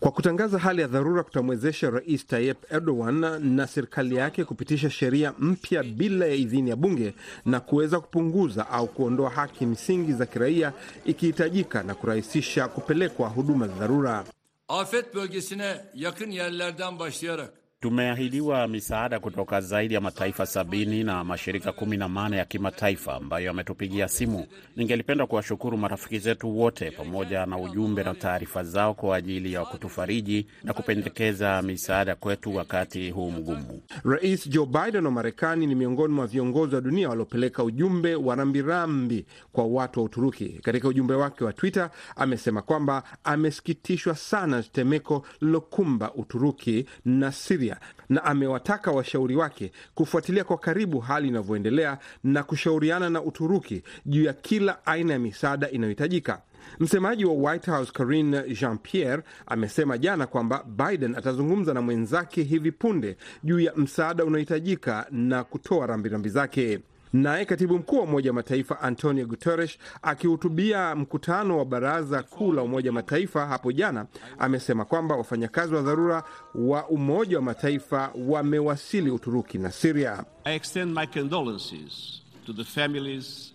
Kwa 0.00 0.10
kutangaza 0.10 0.58
hali 0.58 0.80
ya 0.82 0.86
dharura 0.88 1.22
kutamwezesha 1.22 1.90
Rais 1.90 2.26
Tayyip 2.26 2.72
Erdogan 2.72 3.44
na 3.54 3.66
serikali 3.66 4.14
yake 4.16 4.44
kupitisha 4.44 4.90
sheria 4.90 5.32
mpya 5.38 5.82
bila 5.82 6.26
ya 6.26 6.34
idhini 6.34 6.70
ya 6.70 6.76
bunge 6.76 7.14
na 7.44 7.60
kuweza 7.60 8.00
kupunguza 8.00 8.68
au 8.68 8.88
kuondoa 8.88 9.30
haki 9.30 9.66
msingi 9.66 10.12
za 10.12 10.26
kiraia 10.26 10.72
ikihitajika 11.04 11.82
na 11.82 11.94
kurahisisha 11.94 12.68
kupelekwa 12.68 13.28
huduma 13.28 13.68
za 13.68 13.74
dharura. 13.74 14.24
Afet 14.70 15.14
bölgesine 15.14 15.84
yakın 15.94 16.30
yerlerden 16.30 16.98
başlayarak 16.98 17.52
Tumeahidiwa 17.90 18.68
misaada 18.68 19.20
kutoka 19.20 19.60
zaidi 19.60 19.94
ya 19.94 20.00
mataifa 20.00 20.46
sabini 20.46 21.04
na 21.04 21.24
mashirika 21.24 21.72
kumi 21.72 21.96
na 21.96 22.08
nane 22.08 22.36
ya 22.36 22.44
kimataifa 22.44 23.14
ambayo 23.14 23.46
yametupigia 23.46 24.08
simu. 24.08 24.46
Ningelipenda 24.76 25.26
kuwashukuru 25.26 25.76
marafiki 25.78 26.18
zetu 26.18 26.58
wote 26.58 26.90
pamoja 26.90 27.46
na 27.46 27.58
ujumbe 27.58 28.04
na 28.04 28.14
taarifa 28.14 28.64
zao 28.64 28.94
kwa 28.94 29.16
ajili 29.16 29.52
ya 29.52 29.64
kutufariji 29.64 30.46
na 30.64 30.72
kupendekeza 30.72 31.62
misaada 31.62 32.14
kwetu 32.16 32.54
wakati 32.56 33.10
huu 33.10 33.30
mgumu. 33.30 33.82
Rais 34.04 34.48
Joe 34.48 34.66
Biden 34.66 35.04
wa 35.06 35.10
Marekani 35.12 35.66
ni 35.66 35.74
miongoni 35.74 36.14
mwa 36.14 36.26
viongozi 36.26 36.74
wa 36.74 36.80
dunia 36.80 37.08
waliopeleka 37.08 37.64
ujumbe 37.64 38.14
wa 38.14 38.34
rambirambi 38.34 39.26
kwa 39.52 39.66
watu 39.66 40.00
wa 40.00 40.06
Uturuki. 40.06 40.48
Katika 40.48 40.88
ujumbe 40.88 41.14
wake 41.14 41.44
wa 41.44 41.52
Twitter 41.52 41.90
amesema 42.16 42.62
kwamba 42.62 43.02
amesikitishwa 43.24 44.14
sana 44.14 44.56
na 44.56 44.62
tetemeko 44.62 45.26
lilokumba 45.40 46.14
Uturuki 46.14 46.86
na 47.04 47.32
Siria 47.32 47.69
na 48.08 48.24
amewataka 48.24 48.90
washauri 48.90 49.36
wake 49.36 49.72
kufuatilia 49.94 50.44
kwa 50.44 50.58
karibu 50.58 50.98
hali 51.00 51.28
inavyoendelea 51.28 51.98
na 52.24 52.42
kushauriana 52.42 53.10
na 53.10 53.22
Uturuki 53.22 53.82
juu 54.06 54.22
ya 54.24 54.32
kila 54.32 54.86
aina 54.86 55.12
ya 55.12 55.18
misaada 55.18 55.70
inayohitajika. 55.70 56.42
Msemaji 56.80 57.24
wa 57.24 57.32
White 57.34 57.66
House 57.66 57.92
Karine 57.92 58.42
Jean 58.42 58.78
Pierre 58.78 59.22
amesema 59.46 59.98
jana 59.98 60.26
kwamba 60.26 60.64
Biden 60.64 61.14
atazungumza 61.14 61.74
na 61.74 61.82
mwenzake 61.82 62.42
hivi 62.42 62.72
punde 62.72 63.16
juu 63.44 63.60
ya 63.60 63.72
msaada 63.76 64.24
unaohitajika 64.24 65.06
na 65.10 65.44
kutoa 65.44 65.86
rambirambi 65.86 66.28
zake. 66.28 66.80
Naye 67.12 67.44
katibu 67.44 67.78
mkuu 67.78 67.96
wa 67.96 68.02
Umoja 68.02 68.30
wa 68.30 68.34
Mataifa 68.34 68.80
Antonio 68.80 69.26
Guterres 69.26 69.78
akihutubia 70.02 70.94
mkutano 70.96 71.58
wa 71.58 71.64
Baraza 71.64 72.22
Kuu 72.22 72.52
la 72.52 72.62
Umoja 72.62 72.90
wa 72.90 72.94
Mataifa 72.94 73.46
hapo 73.46 73.72
jana 73.72 74.06
amesema 74.38 74.84
kwamba 74.84 75.16
wafanyakazi 75.16 75.74
wa 75.74 75.82
dharura 75.82 76.22
wa 76.54 76.88
Umoja 76.88 77.36
wa 77.36 77.42
Mataifa 77.42 78.12
wamewasili 78.28 79.10
Uturuki 79.10 79.58
na 79.58 79.70
Siria. 79.70 80.24
I 80.44 80.54
extend 80.56 80.98
my 80.98 81.06
condolences 81.06 82.22
to 82.46 82.52
the 82.52 82.64
families 82.64 83.52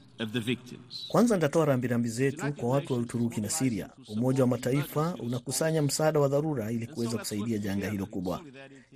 Kwanza 1.08 1.36
nitatoa 1.36 1.66
rambirambi 1.66 2.10
zetu 2.10 2.54
kwa 2.54 2.70
watu 2.70 2.94
wa 2.94 3.00
Uturuki 3.00 3.42
na 3.42 3.50
Siria. 3.50 3.90
Umoja 4.08 4.44
wa 4.44 4.48
Mataifa 4.48 5.16
unakusanya 5.20 5.82
msaada 5.82 6.20
wa 6.20 6.28
dharura 6.28 6.72
ili 6.72 6.88
kuweza 6.88 7.18
kusaidia 7.18 7.58
janga 7.58 7.90
hilo 7.90 8.06
kubwa. 8.06 8.42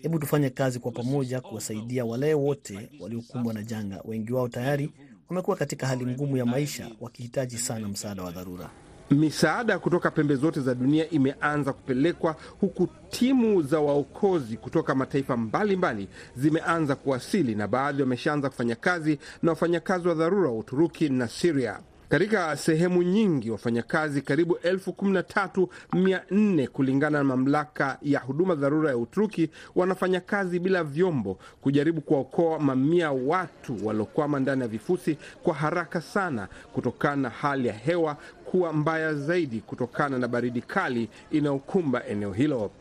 Hebu 0.01 0.19
tufanye 0.19 0.49
kazi 0.49 0.79
kwa 0.79 0.91
pamoja 0.91 1.41
kuwasaidia 1.41 2.05
wale 2.05 2.33
wote 2.33 2.89
waliokumbwa 2.99 3.53
na 3.53 3.63
janga. 3.63 4.01
Wengi 4.05 4.33
wao 4.33 4.47
tayari 4.47 4.91
wamekuwa 5.29 5.57
katika 5.57 5.88
hali 5.88 6.05
ngumu 6.05 6.38
ya 6.38 6.45
maisha, 6.45 6.91
wakihitaji 7.01 7.57
sana 7.57 7.88
msaada 7.88 8.23
wa 8.23 8.31
dharura. 8.31 8.69
Misaada 9.12 9.80
kutoka 9.80 10.12
pembe 10.12 10.36
zote 10.36 10.62
za 10.62 10.75
dunia 10.75 11.10
imeanza 11.10 11.74
kupelekwa 11.74 12.36
huku 12.62 12.88
timu 13.10 13.62
za 13.62 13.80
waokozi 13.80 14.58
kutoka 14.58 14.96
mataifa 14.96 15.38
mbalimbali 15.38 16.08
zimeanza 16.36 16.96
kuwasili 16.96 17.56
na 17.56 17.68
baadhi 17.68 18.01
wameshaanza 18.01 18.50
kufanya 18.50 18.75
kazi 18.75 19.20
na 19.44 19.51
wafanyakazi 19.51 20.08
wa 20.08 20.13
dharura 20.13 20.50
wa 20.50 20.58
Uturuki 20.58 21.10
na 21.10 21.28
Siria. 21.28 21.80
Katika 22.10 22.56
sehemu 22.58 23.04
nyingi 23.04 23.51
wafanyakazi 23.51 24.22
karibu 24.22 24.56
elfu 24.63 24.94
kumi 24.94 25.12
na 25.12 25.24
tatu 25.24 25.70
mia 25.94 26.22
nne 26.32 26.68
kulingana 26.68 27.18
na 27.18 27.24
mamlaka 27.24 27.98
ya 28.01 28.20
huduma 28.20 28.56
dharura 28.56 28.89
ya 28.89 28.98
Uturuki 28.98 29.50
wanafanya 29.75 30.20
kazi 30.22 30.60
bila 30.60 30.84
vyombo 30.84 31.39
kujaribu 31.62 32.01
kuwaokoa 32.01 32.60
mamia 32.60 33.12
watu 33.12 33.88
waliokwama 33.88 34.39
ndani 34.39 34.62
ya 34.62 34.68
vifusi 34.68 35.18
kwa 35.44 35.54
haraka 35.54 36.01
sana 36.01 36.48
kutokana 36.74 37.16
na 37.22 37.30
hali 37.30 37.68
ya 37.68 37.74
hewa 37.74 38.18
kuwa 38.46 38.74
mbaya 38.74 39.13
zaidi 39.13 39.60
kutokana 39.60 40.18
na 40.18 40.28
baridi 40.28 40.62
kali 40.62 41.10
inayokumba 41.32 42.06
eneo 42.06 42.34
hilo. 42.34 42.72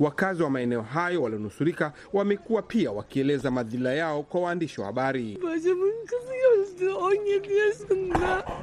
Wakazi 0.00 0.42
wa 0.42 0.50
maeneo 0.50 0.82
hayo 0.82 1.22
walionusurika 1.22 1.92
wamekuwa 2.12 2.62
pia 2.62 2.92
wakieleza 2.92 3.50
madhila 3.50 3.92
yao 3.94 4.22
kwa 4.22 4.40
waandishi 4.40 4.80
wa 4.80 4.86
habari. 4.86 5.38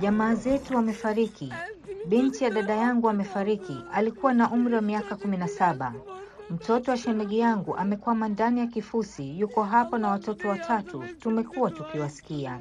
Jamaa 0.02 0.36
zetu 0.36 0.76
wamefariki. 0.76 1.54
Binti 2.08 2.44
ya 2.44 2.50
dada 2.50 2.76
yangu 2.76 3.10
amefariki, 3.10 3.78
alikuwa 3.94 4.34
na 4.34 4.52
umri 4.52 4.76
wa 4.76 4.82
miaka 4.82 5.16
kumi 5.16 5.38
na 5.38 5.48
saba. 5.48 5.94
Mtoto 6.50 6.92
wa 6.92 6.98
shemeji 6.98 7.40
yangu 7.40 7.76
amekwama 7.78 8.28
ndani 8.30 8.60
ya 8.60 8.68
kifusi, 8.68 9.40
yuko 9.40 9.64
hapa 9.64 9.98
na 9.98 10.08
watoto 10.10 10.48
watatu, 10.48 11.04
tumekuwa 11.20 11.72
tukiwasikia 11.72 12.60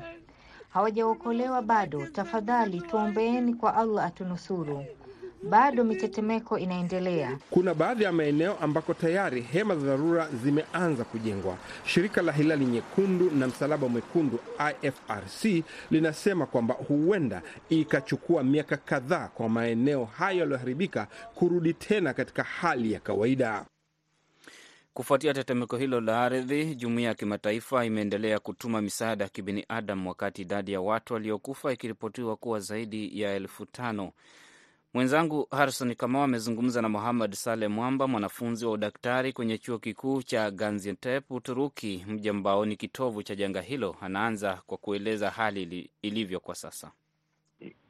hawajaokolewa 0.71 1.63
bado. 1.63 2.07
Tafadhali 2.07 2.81
tuombeeni 2.81 3.55
kwa 3.55 3.77
Allah 3.77 4.05
atunusuru. 4.05 4.85
Bado 5.43 5.85
mitetemeko 5.85 6.59
inaendelea. 6.59 7.39
Kuna 7.51 7.75
baadhi 7.75 8.05
ya 8.05 8.13
maeneo 8.13 8.57
ambako 8.59 8.95
tayari 8.95 9.41
hema 9.41 9.77
za 9.77 9.87
dharura 9.87 10.29
zimeanza 10.45 11.05
kujengwa. 11.05 11.57
Shirika 11.85 12.23
la 12.23 12.33
Hilali 12.33 12.65
Nyekundu 12.67 13.31
na 13.31 13.47
Msalaba 13.47 13.89
Mwekundu 13.89 14.39
IFRC 14.83 15.65
linasema 15.91 16.47
kwamba 16.47 16.75
huenda 16.75 17.43
ikachukua 17.69 18.43
miaka 18.43 18.77
kadhaa 18.77 19.29
kwa 19.29 19.49
maeneo 19.49 20.05
hayo 20.05 20.39
yaliyoharibika 20.41 21.09
kurudi 21.35 21.75
tena 21.75 22.15
katika 22.15 22.43
hali 22.43 22.93
ya 22.93 23.01
kawaida. 23.01 23.65
Kufuatia 24.95 25.35
tetemeko 25.35 25.77
hilo 25.77 26.01
la 26.01 26.23
ardhi, 26.25 26.75
jumuiya 26.75 27.09
ya 27.09 27.15
kimataifa 27.15 27.85
imeendelea 27.85 28.39
kutuma 28.39 28.83
misaada 28.83 29.25
ya 29.25 29.31
kibinadamu, 29.31 30.09
wakati 30.09 30.43
idadi 30.43 30.73
ya 30.73 30.81
watu 30.81 31.15
waliokufa 31.15 31.73
ikiripotiwa 31.73 32.37
kuwa 32.37 32.61
zaidi 32.61 33.21
ya 33.21 33.33
elfu 33.35 33.67
tano. 33.67 34.13
Mwenzangu 34.95 35.47
Harison 35.51 35.95
Kamau 35.95 36.23
amezungumza 36.23 36.83
na 36.83 36.89
Muhammad 36.89 37.33
Saleh 37.33 37.71
Mwamba, 37.71 38.07
mwanafunzi 38.09 38.67
wa 38.67 38.73
udaktari 38.73 39.33
kwenye 39.33 39.59
chuo 39.59 39.79
kikuu 39.79 40.23
cha 40.23 40.51
Gaziantep, 40.51 41.31
Uturuki, 41.31 42.05
mji 42.09 42.29
ambao 42.29 42.67
ni 42.67 42.77
kitovu 42.77 43.23
cha 43.23 43.35
janga 43.35 43.61
hilo. 43.61 43.97
Anaanza 44.01 44.63
kwa 44.67 44.79
kueleza 44.79 45.31
hali 45.31 45.91
ilivyo 46.03 46.41
kwa 46.41 46.55
sasa. 46.55 46.91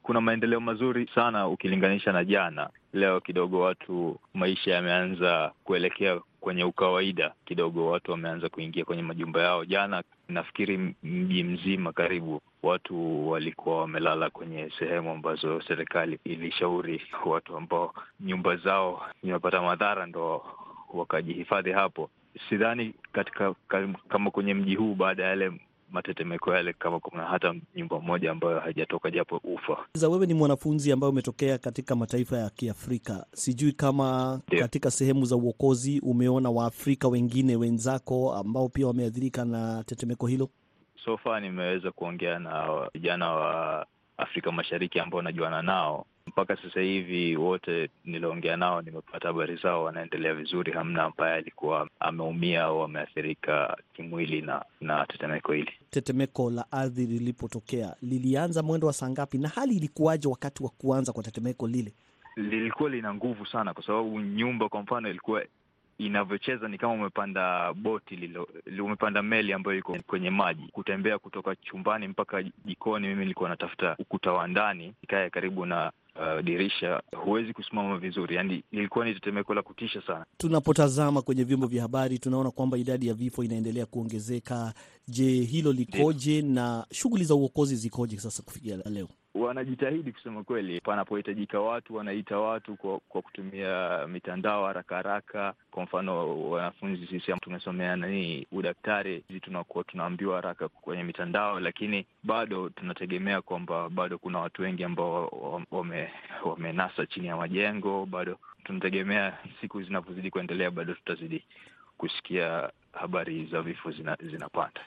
Kuna 0.03 0.21
maendeleo 0.21 0.59
mazuri 0.59 1.09
sana 1.15 1.47
ukilinganisha 1.47 2.11
na 2.11 2.25
jana. 2.25 2.69
Leo 2.93 3.19
kidogo 3.21 3.59
watu, 3.59 4.19
maisha 4.33 4.71
yameanza 4.71 5.51
kuelekea 5.63 6.19
kwenye 6.41 6.63
ukawaida 6.63 7.33
kidogo, 7.45 7.87
watu 7.91 8.11
wameanza 8.11 8.49
kuingia 8.49 8.85
kwenye 8.85 9.01
majumba 9.03 9.41
yao. 9.41 9.65
Jana 9.65 10.03
nafikiri 10.29 10.95
mji 11.03 11.43
mzima 11.43 11.93
karibu 11.93 12.41
watu 12.63 13.29
walikuwa 13.29 13.81
wamelala 13.81 14.29
kwenye 14.29 14.71
sehemu 14.79 15.11
ambazo 15.11 15.61
serikali 15.61 16.19
ilishauri 16.23 17.01
watu 17.25 17.57
ambao 17.57 17.93
nyumba 18.19 18.55
zao 18.55 19.05
zimepata 19.23 19.61
madhara 19.61 20.05
ndo 20.05 20.43
wakajihifadhi 20.93 21.71
hapo. 21.71 22.09
Sidhani 22.49 22.93
katika 23.11 23.53
kama 24.09 24.31
kwenye 24.31 24.53
mji 24.53 24.75
huu 24.75 24.95
baada 24.95 25.23
ya 25.23 25.29
yale 25.29 25.51
matetemeko 25.91 26.53
yale 26.55 26.73
kama 26.73 26.99
kuna 26.99 27.23
hata 27.25 27.55
nyumba 27.75 27.99
moja 27.99 28.31
ambayo 28.31 28.59
haijatoka 28.59 29.11
japo 29.11 29.41
ufa. 29.43 29.77
Za 29.93 30.09
wewe 30.09 30.25
ni 30.25 30.33
mwanafunzi 30.33 30.91
ambaye 30.91 31.11
umetokea 31.11 31.57
katika 31.57 31.95
mataifa 31.95 32.37
ya 32.37 32.49
Kiafrika, 32.49 33.25
sijui 33.33 33.71
kama 33.71 34.39
Deo. 34.49 34.59
katika 34.59 34.91
sehemu 34.91 35.25
za 35.25 35.35
uokozi 35.35 35.99
umeona 35.99 36.49
Waafrika 36.49 37.07
wengine 37.07 37.55
wenzako 37.55 38.33
ambao 38.35 38.69
pia 38.69 38.87
wameathirika 38.87 39.45
na 39.45 39.83
tetemeko 39.83 40.27
hilo? 40.27 40.49
So 41.05 41.17
far 41.17 41.41
nimeweza 41.41 41.91
kuongea 41.91 42.39
na 42.39 42.89
vijana 42.93 43.31
wa 43.31 43.85
Afrika 44.17 44.51
Mashariki 44.51 44.99
ambao 44.99 45.21
najuana 45.21 45.61
nao 45.61 46.05
mpaka 46.31 46.57
sasa 46.57 46.81
hivi, 46.81 47.35
wote 47.37 47.89
niliongea 48.05 48.57
nao 48.57 48.81
nimepata 48.81 49.27
habari 49.27 49.55
zao, 49.55 49.83
wanaendelea 49.83 50.33
vizuri. 50.33 50.71
Hamna 50.71 51.03
ambaye 51.03 51.35
alikuwa 51.35 51.89
ameumia 51.99 52.63
au 52.63 52.83
ameathirika 52.83 53.77
kimwili 53.93 54.41
na 54.41 54.65
na 54.81 55.05
tetemeko 55.05 55.53
hili. 55.53 55.71
Tetemeko 55.89 56.49
la 56.51 56.71
ardhi 56.71 57.05
lilipotokea 57.05 57.95
lilianza 58.01 58.63
mwendo 58.63 58.87
wa 58.87 58.93
saa 58.93 59.09
ngapi, 59.09 59.37
na 59.37 59.47
hali 59.49 59.75
ilikuwaje 59.77 60.27
wakati 60.27 60.63
wa 60.63 60.69
kuanza 60.69 61.13
kwa 61.13 61.23
tetemeko 61.23 61.67
lile? 61.67 61.93
Lilikuwa 62.35 62.89
lina 62.89 63.13
nguvu 63.13 63.45
sana, 63.45 63.73
kwa 63.73 63.83
sababu 63.85 64.19
nyumba 64.21 64.69
kwa 64.69 64.81
mfano 64.81 65.09
ilikuwa 65.09 65.43
inavyocheza 65.97 66.67
ni 66.67 66.77
kama 66.77 66.93
umepanda 66.93 67.73
boti 67.73 68.15
lilo, 68.15 68.47
umepanda 68.83 69.21
meli 69.23 69.53
ambayo 69.53 69.77
iko 69.77 69.97
kwenye 70.07 70.29
maji. 70.29 70.69
Kutembea 70.71 71.19
kutoka 71.19 71.55
chumbani 71.55 72.07
mpaka 72.07 72.43
jikoni, 72.65 73.07
mimi 73.07 73.19
nilikuwa 73.21 73.49
natafuta 73.49 73.95
ukuta 73.99 74.31
wa 74.31 74.47
ndani 74.47 74.93
ikae 75.03 75.29
karibu 75.29 75.65
na 75.65 75.91
uh, 76.15 76.41
dirisha, 76.43 77.01
huwezi 77.25 77.53
kusimama 77.53 77.97
vizuri. 77.97 78.35
Yani 78.35 78.63
ilikuwa 78.71 79.05
ni 79.05 79.13
tetemeko 79.13 79.53
la 79.53 79.61
kutisha 79.61 80.01
sana. 80.07 80.25
Tunapotazama 80.37 81.21
kwenye 81.21 81.43
vyombo 81.43 81.67
vya 81.67 81.81
habari 81.81 82.19
tunaona 82.19 82.51
kwamba 82.51 82.77
idadi 82.77 83.07
ya 83.07 83.13
vifo 83.13 83.43
inaendelea 83.43 83.85
kuongezeka. 83.85 84.73
Je, 85.07 85.25
hilo 85.41 85.73
likoje 85.73 86.41
na 86.41 86.85
shughuli 86.91 87.23
za 87.23 87.35
uokozi 87.35 87.75
zikoje 87.75 88.17
sasa 88.17 88.43
kufikia 88.43 88.77
leo? 88.77 89.07
Wanajitahidi 89.35 90.11
kusema 90.11 90.43
kweli, 90.43 90.81
panapohitajika 90.81 91.59
watu 91.59 91.95
wanaita 91.95 92.39
watu 92.39 92.75
kwa, 92.75 92.99
kwa 92.99 93.21
kutumia 93.21 94.07
mitandao 94.07 94.65
haraka 94.65 94.95
haraka. 94.95 95.53
Kwa 95.71 95.83
mfano 95.83 96.49
wanafunzi 96.49 97.07
sisi 97.07 97.33
tumesomea 97.41 97.95
nani 97.95 98.47
udaktari, 98.51 99.23
sisi 99.27 99.39
tunakuwa 99.39 99.83
tunaambiwa 99.83 100.35
haraka 100.35 100.67
kwenye 100.69 101.03
mitandao, 101.03 101.59
lakini 101.59 102.05
bado 102.23 102.69
tunategemea 102.69 103.41
kwamba 103.41 103.89
bado 103.89 104.17
kuna 104.17 104.39
watu 104.39 104.61
wengi 104.61 104.83
ambao 104.83 105.27
wame, 105.71 106.11
wamenasa 106.45 107.05
chini 107.05 107.27
ya 107.27 107.37
majengo. 107.37 108.05
Bado 108.05 108.37
tunategemea 108.63 109.37
siku 109.61 109.83
zinavyozidi 109.83 110.29
kuendelea, 110.31 110.71
bado 110.71 110.93
tutazidi 110.93 111.43
kusikia 111.97 112.69
habari 112.93 113.45
za 113.45 113.61
vifo 113.61 113.91
zina, 113.91 114.17
zinapanda. 114.31 114.81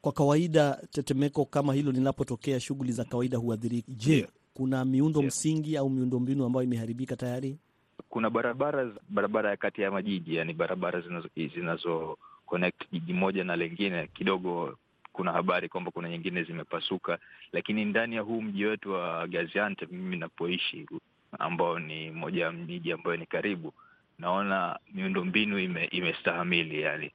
Kwa 0.00 0.12
kawaida 0.12 0.82
tetemeko 0.90 1.44
kama 1.44 1.74
hilo 1.74 1.92
linapotokea, 1.92 2.60
shughuli 2.60 2.92
za 2.92 3.04
kawaida 3.04 3.38
huathirika. 3.38 3.92
Je, 3.92 4.28
kuna 4.54 4.84
miundo 4.84 5.20
yeah. 5.20 5.28
msingi 5.28 5.76
au 5.76 5.90
miundombinu 5.90 6.44
ambayo 6.44 6.64
imeharibika 6.64 7.16
tayari? 7.16 7.58
Kuna 8.08 8.30
barabara 8.30 8.92
barabara 9.08 9.50
ya 9.50 9.56
kati 9.56 9.82
ya 9.82 9.90
majiji, 9.90 10.34
yani 10.36 10.52
barabara 10.52 11.00
zinazo, 11.00 11.28
zinazo 11.54 12.18
connect 12.46 12.82
jiji 12.92 13.12
moja 13.12 13.44
na 13.44 13.56
lingine 13.56 14.06
Kidogo 14.06 14.78
kuna 15.12 15.32
habari 15.32 15.68
kwamba 15.68 15.90
kuna 15.90 16.08
nyingine 16.08 16.42
zimepasuka, 16.44 17.18
lakini 17.52 17.84
ndani 17.84 18.16
ya 18.16 18.22
huu 18.22 18.42
mji 18.42 18.64
wetu 18.64 18.92
wa 18.92 19.26
Gaziantep, 19.28 19.92
mimi 19.92 20.16
napoishi, 20.16 20.86
ambao 21.38 21.78
ni 21.78 22.10
moja 22.10 22.44
ya 22.44 22.52
miji 22.52 22.92
ambayo 22.92 23.16
ni 23.16 23.26
karibu, 23.26 23.72
naona 24.18 24.78
miundombinu 24.94 25.58
ime, 25.58 25.84
imestahamili 25.84 26.80
yani 26.80 27.10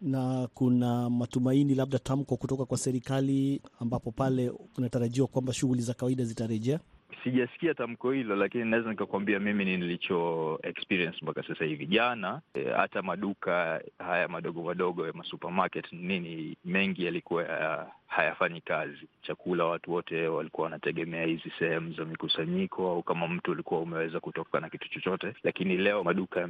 na 0.00 0.48
kuna 0.54 1.10
matumaini 1.10 1.74
labda 1.74 1.98
tamko 1.98 2.36
kutoka 2.36 2.64
kwa 2.64 2.78
serikali 2.78 3.62
ambapo 3.80 4.10
pale 4.12 4.50
kunatarajiwa 4.50 5.26
kwamba 5.26 5.52
shughuli 5.52 5.82
za 5.82 5.94
kawaida 5.94 6.24
zitarejea. 6.24 6.80
Sijasikia 7.24 7.74
tamko 7.74 8.12
hilo, 8.12 8.36
lakini 8.36 8.64
naweza 8.64 8.90
nikakwambia 8.90 9.40
mimi 9.40 9.64
ni 9.64 9.76
nilicho 9.76 10.58
experience 10.62 11.18
mpaka 11.22 11.42
sasa 11.42 11.64
hivi. 11.64 11.86
Jana 11.86 12.40
hata 12.76 12.98
e, 12.98 13.02
maduka 13.02 13.80
haya 13.98 14.28
madogo 14.28 14.62
madogo 14.62 15.06
ya 15.06 15.12
masupermarket 15.12 15.92
nini 15.92 16.56
mengi 16.64 17.04
yalikuwa 17.04 17.42
uh, 17.42 17.92
hayafanyi 18.06 18.60
kazi. 18.60 19.08
Chakula 19.22 19.64
watu 19.64 19.92
wote 19.92 20.28
walikuwa 20.28 20.64
wanategemea 20.64 21.24
hizi 21.26 21.52
sehemu 21.58 21.92
za 21.92 22.04
mikusanyiko, 22.04 22.90
au 22.90 23.02
kama 23.02 23.28
mtu 23.28 23.50
ulikuwa 23.50 23.80
umeweza 23.80 24.20
kutoka 24.20 24.60
na 24.60 24.70
kitu 24.70 24.88
chochote. 24.88 25.34
Lakini 25.42 25.76
leo 25.76 26.04
maduka 26.04 26.40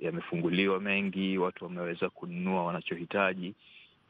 yamefunguliwa 0.00 0.74
yame 0.74 0.90
mengi, 0.94 1.38
watu 1.38 1.64
wameweza 1.64 2.10
kununua 2.10 2.64
wanachohitaji. 2.64 3.54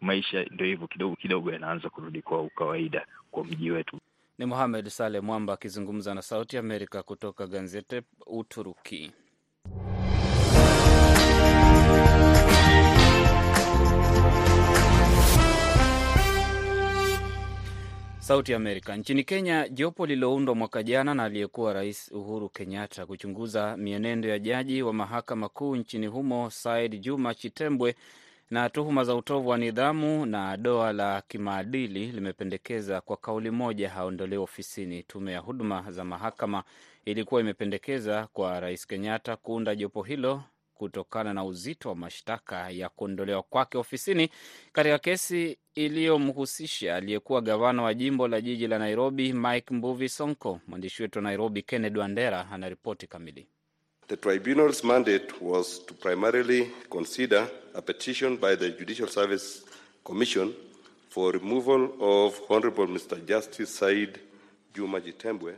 Maisha 0.00 0.44
ndo 0.50 0.64
hivyo 0.64 0.86
kidogo 0.86 1.16
kidogo 1.16 1.52
yanaanza 1.52 1.90
kurudi 1.90 2.22
kwa 2.22 2.42
ukawaida 2.42 3.06
kwa 3.30 3.44
mji 3.44 3.70
wetu. 3.70 3.98
Ni 4.42 4.46
Mohamed 4.46 4.88
Saleh 4.88 5.22
Mwamba 5.22 5.52
akizungumza 5.52 6.14
na 6.14 6.22
Sauti 6.22 6.58
Amerika 6.58 7.02
kutoka 7.02 7.46
Gaziantep, 7.46 8.04
Uturuki. 8.26 9.12
Sauti 18.18 18.54
Amerika. 18.54 18.96
Nchini 18.96 19.24
Kenya, 19.24 19.68
jopo 19.68 20.06
lililoundwa 20.06 20.54
mwaka 20.54 20.82
jana 20.82 21.14
na 21.14 21.24
aliyekuwa 21.24 21.72
Rais 21.72 22.12
Uhuru 22.12 22.48
Kenyatta 22.48 23.06
kuchunguza 23.06 23.76
mienendo 23.76 24.28
ya 24.28 24.38
jaji 24.38 24.82
wa 24.82 24.92
mahakama 24.92 25.48
kuu 25.48 25.76
nchini 25.76 26.06
humo 26.06 26.50
Said 26.50 27.00
Juma 27.00 27.34
Chitembwe 27.34 27.94
na 28.52 28.70
tuhuma 28.70 29.04
za 29.04 29.14
utovu 29.14 29.48
wa 29.48 29.58
nidhamu 29.58 30.26
na 30.26 30.56
doa 30.56 30.92
la 30.92 31.22
kimaadili 31.28 32.06
limependekeza 32.12 33.00
kwa 33.00 33.16
kauli 33.16 33.50
moja 33.50 33.90
haondolewe 33.90 34.42
ofisini. 34.42 35.02
Tume 35.02 35.32
ya 35.32 35.38
huduma 35.38 35.84
za 35.90 36.04
mahakama 36.04 36.64
ilikuwa 37.04 37.40
imependekeza 37.40 38.26
kwa 38.32 38.60
Rais 38.60 38.86
Kenyatta 38.86 39.36
kuunda 39.36 39.74
jopo 39.74 40.02
hilo 40.02 40.42
kutokana 40.74 41.34
na 41.34 41.44
uzito 41.44 41.88
wa 41.88 41.94
mashtaka 41.94 42.70
ya 42.70 42.88
kuondolewa 42.88 43.42
kwake 43.42 43.78
ofisini 43.78 44.28
katika 44.72 44.98
kesi 44.98 45.58
iliyomhusisha 45.74 46.96
aliyekuwa 46.96 47.40
gavana 47.40 47.82
wa 47.82 47.94
jimbo 47.94 48.28
la 48.28 48.40
jiji 48.40 48.66
la 48.66 48.78
Nairobi, 48.78 49.32
Mike 49.32 49.74
Mbuvi 49.74 50.08
Sonko. 50.08 50.60
Mwandishi 50.66 51.02
wetu 51.02 51.18
wa 51.18 51.22
Nairobi, 51.22 51.62
Kennedy 51.62 51.98
Wandera, 51.98 52.50
anaripoti 52.50 53.06
kamili. 53.06 53.46
The 54.08 54.16
tribunal's 54.16 54.84
mandate 54.84 55.40
was 55.40 55.78
to 55.86 55.94
primarily 55.94 56.70
consider 56.90 57.48
a 57.74 57.80
petition 57.82 58.36
by 58.36 58.56
the 58.56 58.70
Judicial 58.70 59.06
Service 59.08 59.62
Commission 60.04 60.52
for 61.08 61.30
removal 61.32 61.92
of 62.00 62.38
Honorable 62.50 62.86
Mr. 62.86 63.24
Justice 63.26 63.70
Said 63.78 64.18
Juma 64.74 65.00
Jitembwe. 65.00 65.54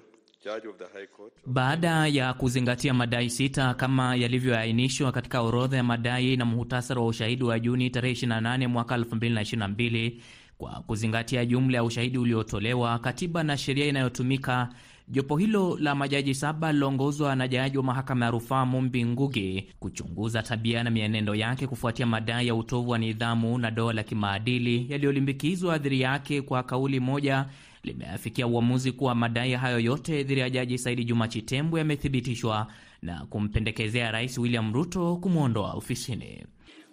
Baada 1.46 2.06
ya 2.06 2.34
kuzingatia 2.34 2.94
madai 2.94 3.30
sita 3.30 3.74
kama 3.74 4.16
yalivyoainishwa 4.16 5.12
katika 5.12 5.40
orodha 5.42 5.76
ya 5.76 5.82
madai 5.82 6.36
na 6.36 6.44
muhtasari 6.44 7.00
wa 7.00 7.06
ushahidi 7.06 7.44
wa 7.44 7.58
Juni 7.60 7.90
tarehe 7.90 8.14
28 8.14 8.66
mwaka 8.66 8.96
2022, 8.96 10.12
kwa 10.58 10.70
kuzingatia 10.86 11.44
jumla 11.46 11.76
ya 11.78 11.84
ushahidi 11.84 12.18
uliotolewa, 12.18 12.98
katiba 12.98 13.42
na 13.42 13.56
sheria 13.56 13.86
inayotumika 13.86 14.68
jopo 15.08 15.36
hilo 15.36 15.78
la 15.80 15.94
majaji 15.94 16.34
saba 16.34 16.72
liloongozwa 16.72 17.36
na 17.36 17.48
jaji 17.48 17.76
wa 17.78 17.84
mahakama 17.84 18.24
ya 18.24 18.30
rufaa 18.30 18.64
Mumbi 18.66 19.04
Ngugi 19.06 19.68
kuchunguza 19.80 20.42
tabia 20.42 20.82
na 20.84 20.90
mienendo 20.90 21.34
yake 21.34 21.66
kufuatia 21.66 22.06
madai 22.06 22.46
ya 22.46 22.54
utovu 22.54 22.90
wa 22.90 22.98
nidhamu 22.98 23.58
na 23.58 23.70
doa 23.70 23.92
la 23.92 24.02
kimaadili 24.02 24.86
yaliyolimbikizwa 24.88 25.78
dhidi 25.78 26.00
yake, 26.00 26.42
kwa 26.42 26.62
kauli 26.62 27.00
moja 27.00 27.46
limeafikia 27.82 28.46
uamuzi 28.46 28.92
kuwa 28.92 29.14
madai 29.14 29.52
hayo 29.52 29.80
yote 29.80 30.22
dhidi 30.22 30.40
ya 30.40 30.50
jaji 30.50 30.78
Saidi 30.78 31.04
Juma 31.04 31.28
Chitembwe 31.28 31.80
yamethibitishwa 31.80 32.66
na 33.02 33.26
kumpendekezea 33.26 34.10
Rais 34.10 34.38
William 34.38 34.72
Ruto 34.74 35.16
kumwondoa 35.16 35.72
ofisini. 35.72 36.44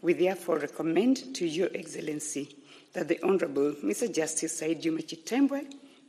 we 0.04 0.14
therefore 0.14 0.62
recommend 0.62 1.34
to 1.34 1.46
Your 1.46 1.70
Excellency 1.78 2.48
that 2.94 3.08
the 3.08 3.20
Honorable 3.24 3.74
Mr. 3.84 4.08
Justice 4.08 4.48
Saidi 4.60 4.82
Juma 4.82 5.02
Chitembwe 5.02 5.62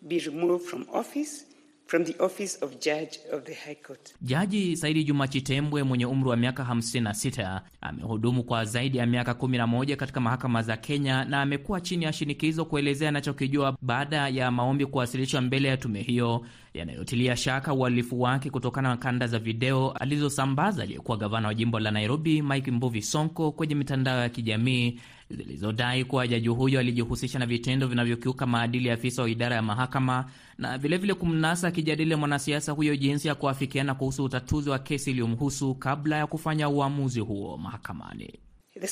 be 0.08 0.18
removed 0.18 0.64
from 0.64 0.86
office 0.92 1.44
from 1.92 2.04
the 2.04 2.14
office 2.24 2.56
of 2.62 2.70
Judge 2.80 3.18
of 3.32 3.44
the 3.44 3.52
High 3.54 3.74
Court. 3.86 4.14
Jaji 4.22 4.76
Saidi 4.76 5.04
Juma 5.04 5.28
Chitembwe 5.28 5.82
mwenye 5.82 6.06
umri 6.06 6.28
wa 6.30 6.36
miaka 6.36 6.62
56 6.62 7.60
amehudumu 7.80 8.42
kwa 8.44 8.64
zaidi 8.64 8.98
ya 8.98 9.06
miaka 9.06 9.32
11 9.32 9.96
katika 9.96 10.20
mahakama 10.20 10.62
za 10.62 10.76
Kenya 10.76 11.24
na 11.24 11.42
amekuwa 11.42 11.80
chini 11.80 12.04
ya 12.04 12.12
shinikizo 12.12 12.64
kuelezea 12.64 13.08
anachokijua 13.08 13.76
baada 13.82 14.28
ya 14.28 14.50
maombi 14.50 14.86
kuwasilishwa 14.86 15.40
mbele 15.40 15.68
ya 15.68 15.76
tume 15.76 16.02
hiyo 16.02 16.46
yanayotilia 16.74 17.36
shaka 17.36 17.74
uhalifu 17.74 18.20
wake 18.20 18.50
kutokana 18.50 18.88
na 18.88 18.96
kanda 18.96 19.26
za 19.26 19.38
video 19.38 19.90
alizosambaza 19.90 20.82
aliyekuwa 20.82 21.16
gavana 21.16 21.48
wa 21.48 21.54
jimbo 21.54 21.80
la 21.80 21.90
Nairobi 21.90 22.42
Mike 22.42 22.70
Mbuvi 22.70 23.02
Sonko 23.02 23.52
kwenye 23.52 23.74
mitandao 23.74 24.20
ya 24.20 24.28
kijamii 24.28 25.00
zilizodai 25.30 26.04
kuwa 26.04 26.26
jaji 26.26 26.48
huyo 26.48 26.80
alijihusisha 26.80 27.38
na 27.38 27.46
vitendo 27.46 27.86
vinavyokiuka 27.86 28.46
maadili 28.46 28.88
ya 28.88 28.94
afisa 28.94 29.22
wa 29.22 29.30
idara 29.30 29.56
ya 29.56 29.62
mahakama 29.62 30.30
na 30.58 30.78
vilevile 30.78 31.14
kumnasa 31.14 31.68
akijadili 31.68 32.14
mwanasiasa 32.14 32.72
huyo 32.72 32.96
jinsi 32.96 33.28
ya 33.28 33.34
kuafikiana 33.34 33.94
kuhusu 33.94 34.24
utatuzi 34.24 34.70
wa 34.70 34.78
kesi 34.78 35.10
iliyomhusu 35.10 35.74
kabla 35.74 36.16
ya 36.16 36.26
kufanya 36.26 36.68
uamuzi 36.68 37.20
huo 37.20 37.58
mahakamani. 37.58 38.38
The 38.80 38.86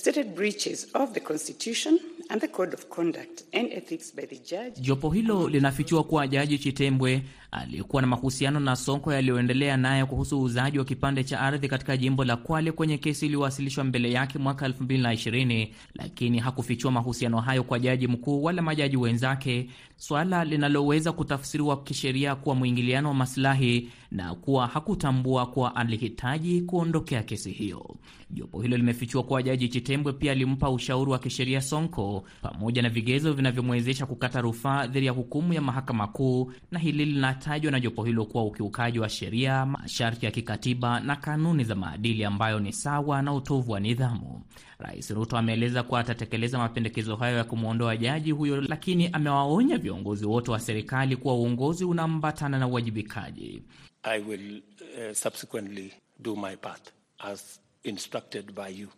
and 2.31 2.41
the 2.41 2.49
Code 2.49 2.75
of 2.75 2.89
Conduct 2.89 3.43
and 3.53 3.73
Ethics 3.73 4.13
by 4.17 4.23
the 4.27 4.37
judge. 4.37 4.81
Jopo 4.81 5.11
hilo 5.11 5.49
linafichua 5.49 6.05
kuwa 6.05 6.27
Jaji 6.29 6.59
Chitembwe 6.59 7.23
aliyekuwa 7.51 8.03
na 8.03 8.09
mahusiano 8.09 8.61
na 8.61 8.77
Sonko 8.77 9.13
yaliyoendelea 9.13 9.77
naye 9.77 10.05
kuhusu 10.05 10.41
uuzaji 10.41 10.79
wa 10.79 10.85
kipande 10.85 11.25
cha 11.25 11.41
ardhi 11.41 11.69
katika 11.69 11.97
jimbo 11.97 12.25
la 12.25 12.37
Kwale 12.37 12.73
kwenye 12.73 12.99
kesi 12.99 13.27
iliyowasilishwa 13.27 13.85
mbele 13.85 14.13
yake 14.13 14.39
mwaka 14.39 14.69
2020, 14.69 15.69
lakini 15.95 16.39
hakufichua 16.39 16.91
mahusiano 16.91 17.41
hayo 17.41 17.63
kwa 17.65 17.79
jaji 17.79 18.07
mkuu 18.07 18.43
wala 18.43 18.63
majaji 18.63 18.97
wenzake, 18.97 19.69
swala 19.97 20.45
linaloweza 20.45 21.13
kutafsiriwa 21.13 21.83
kisheria 21.83 22.35
kuwa 22.35 22.55
mwingiliano 22.55 23.09
wa 23.09 23.15
masilahi 23.15 23.89
na 24.11 24.35
kuwa 24.35 24.67
hakutambua 24.67 25.47
kuwa 25.47 25.77
alihitaji 25.77 26.61
kuondokea 26.63 27.23
kesi 27.23 27.51
hiyo. 27.51 27.97
Jopo 28.31 28.63
hilo 28.63 28.77
limefichua 28.77 29.23
kuwa 29.23 29.43
Jaji 29.43 29.69
Chitembwe 29.69 30.13
pia 30.13 30.33
alimpa 30.33 30.71
ushauri 30.71 31.11
wa 31.11 31.19
kisheria 31.19 31.61
Sonko 31.61 32.20
pamoja 32.43 32.83
na 32.83 32.89
vigezo 32.89 33.33
vinavyomwezesha 33.33 34.07
kukata 34.07 34.41
rufaa 34.41 34.87
dhidi 34.87 35.07
ya 35.07 35.13
hukumu 35.13 35.53
ya 35.53 35.61
mahakama 35.61 36.07
kuu, 36.07 36.53
na 36.71 36.79
hili 36.79 37.05
linatajwa 37.05 37.73
na 37.73 37.81
jopo 37.81 38.05
hilo 38.05 38.25
kuwa 38.25 38.45
ukiukaji 38.45 38.99
wa 38.99 39.09
sheria, 39.09 39.67
masharti 39.67 40.27
ya 40.27 40.33
kikatiba 40.33 41.01
na 41.01 41.17
kanuni 41.17 41.65
za 41.65 41.75
maadili 41.75 42.25
ambayo 42.25 42.61
ni 42.61 42.73
sawa 42.73 43.23
na 43.23 43.35
utovu 43.35 43.73
wa 43.73 43.81
nidhamu. 43.81 44.43
Rais 44.79 45.11
Ruto 45.11 45.37
ameeleza 45.39 45.83
kuwa 45.83 46.01
atatekeleza 46.01 46.59
mapendekezo 46.59 47.17
hayo 47.17 47.37
ya 47.37 47.45
kumwondoa 47.45 47.97
jaji 47.97 48.31
huyo, 48.31 48.61
lakini 48.61 49.09
amewaonya 49.13 49.79
viongozi 49.79 50.27
wote 50.27 50.51
wa 50.51 50.61
serikali 50.61 51.17
kuwa 51.17 51.35
uongozi 51.35 51.85
unaambatana 51.85 52.59
na 52.59 52.67
uwajibikaji. 52.67 53.63
I 54.03 54.21
will, 54.21 54.63
uh, 54.81 55.13
subsequently 55.15 55.93
do 56.19 56.37
my 56.37 56.57
part 56.57 56.93
as 57.19 57.61
instructed 57.85 58.53
by 58.55 58.69
you. 58.81 58.89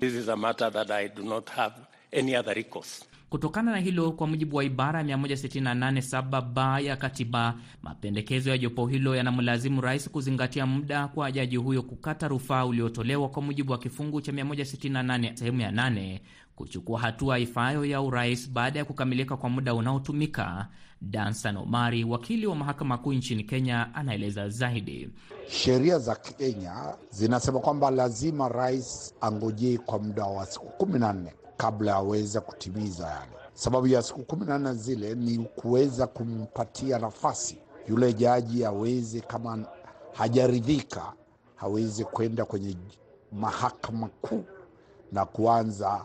This 0.00 0.14
is 0.14 0.28
a 0.28 0.36
matter 0.36 0.70
that 0.70 0.90
I 0.90 1.08
do 1.08 1.22
not 1.24 1.48
have 1.50 1.72
any 2.12 2.36
other 2.36 2.54
recourse. 2.54 3.04
Kutokana 3.30 3.72
na 3.72 3.78
hilo, 3.78 4.12
kwa 4.12 4.26
mujibu 4.26 4.56
wa 4.56 4.64
ibara 4.64 5.02
168 5.02 6.42
ba 6.42 6.80
ya 6.80 6.96
katiba, 6.96 7.54
mapendekezo 7.82 8.50
ya 8.50 8.58
jopo 8.58 8.86
hilo 8.86 9.16
yanamlazimu 9.16 9.80
rais 9.80 10.10
kuzingatia 10.10 10.66
muda 10.66 11.08
kwa 11.08 11.32
jaji 11.32 11.56
huyo 11.56 11.82
kukata 11.82 12.28
rufaa 12.28 12.64
uliotolewa 12.64 13.28
kwa 13.28 13.42
mujibu 13.42 13.72
wa 13.72 13.78
kifungu 13.78 14.20
cha 14.20 14.32
168 14.32 15.34
sehemu 15.36 15.60
ya 15.60 15.70
8 15.70 16.18
kuchukua 16.58 17.00
hatua 17.00 17.38
ifaayo 17.38 17.84
ya 17.84 18.00
urais 18.02 18.50
baada 18.50 18.78
ya 18.78 18.84
kukamilika 18.84 19.36
kwa 19.36 19.48
muda 19.50 19.74
unaotumika. 19.74 20.68
Dansan 21.00 21.56
Omari, 21.56 22.04
wakili 22.04 22.46
wa 22.46 22.54
mahakama 22.56 22.98
kuu 22.98 23.12
nchini 23.12 23.44
Kenya, 23.44 23.94
anaeleza 23.94 24.48
zaidi. 24.48 25.10
Sheria 25.48 25.98
za 25.98 26.16
Kenya 26.16 26.94
zinasema 27.10 27.60
kwamba 27.60 27.90
lazima 27.90 28.48
rais 28.48 29.14
angojee 29.20 29.78
kwa 29.78 29.98
muda 29.98 30.24
wa 30.24 30.46
siku 30.46 30.66
kumi 30.66 30.98
na 30.98 31.12
nne 31.12 31.32
kabla 31.56 31.94
aweze 31.94 32.40
kutimiza 32.40 33.06
yale. 33.06 33.32
Sababu 33.54 33.86
ya 33.86 34.02
siku 34.02 34.22
kumi 34.22 34.46
na 34.46 34.58
nne 34.58 34.74
zile 34.74 35.14
ni 35.14 35.38
kuweza 35.38 36.06
kumpatia 36.06 36.98
nafasi 36.98 37.58
yule 37.88 38.12
jaji 38.12 38.64
aweze, 38.64 39.20
kama 39.20 39.64
hajaridhika, 40.12 41.12
hawezi 41.56 42.04
kwenda 42.04 42.44
kwenye 42.44 42.76
mahakama 43.32 44.08
kuu 44.08 44.44
na 45.12 45.24
kuanza 45.24 46.04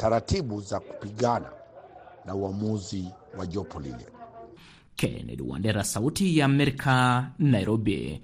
taratibu 0.00 0.60
za 0.60 0.80
kupigana 0.80 1.50
na 2.24 2.34
uamuzi 2.34 3.04
wa 3.38 3.46
jopo 3.46 3.80
lile. 3.80 4.06
Kennedy 4.96 5.42
Wandera, 5.42 5.84
Sauti 5.84 6.38
ya 6.38 6.44
Amerika, 6.44 7.26
Nairobi. 7.38 8.22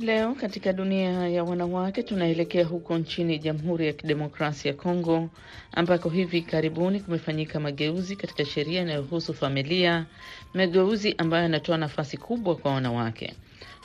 Leo 0.00 0.34
katika 0.34 0.72
dunia 0.72 1.28
ya 1.28 1.44
wanawake 1.44 2.02
tunaelekea 2.02 2.64
huko 2.64 2.98
nchini 2.98 3.38
Jamhuri 3.38 3.86
ya 3.86 3.92
Kidemokrasia 3.92 4.70
ya 4.70 4.76
Kongo 4.76 5.28
ambako 5.72 6.08
hivi 6.08 6.42
karibuni 6.42 7.00
kumefanyika 7.00 7.60
mageuzi 7.60 8.16
katika 8.16 8.44
sheria 8.44 8.82
inayohusu 8.82 9.34
familia, 9.34 10.06
mageuzi 10.54 11.14
ambayo 11.18 11.42
yanatoa 11.42 11.76
nafasi 11.76 12.16
kubwa 12.16 12.56
kwa 12.56 12.72
wanawake. 12.74 13.34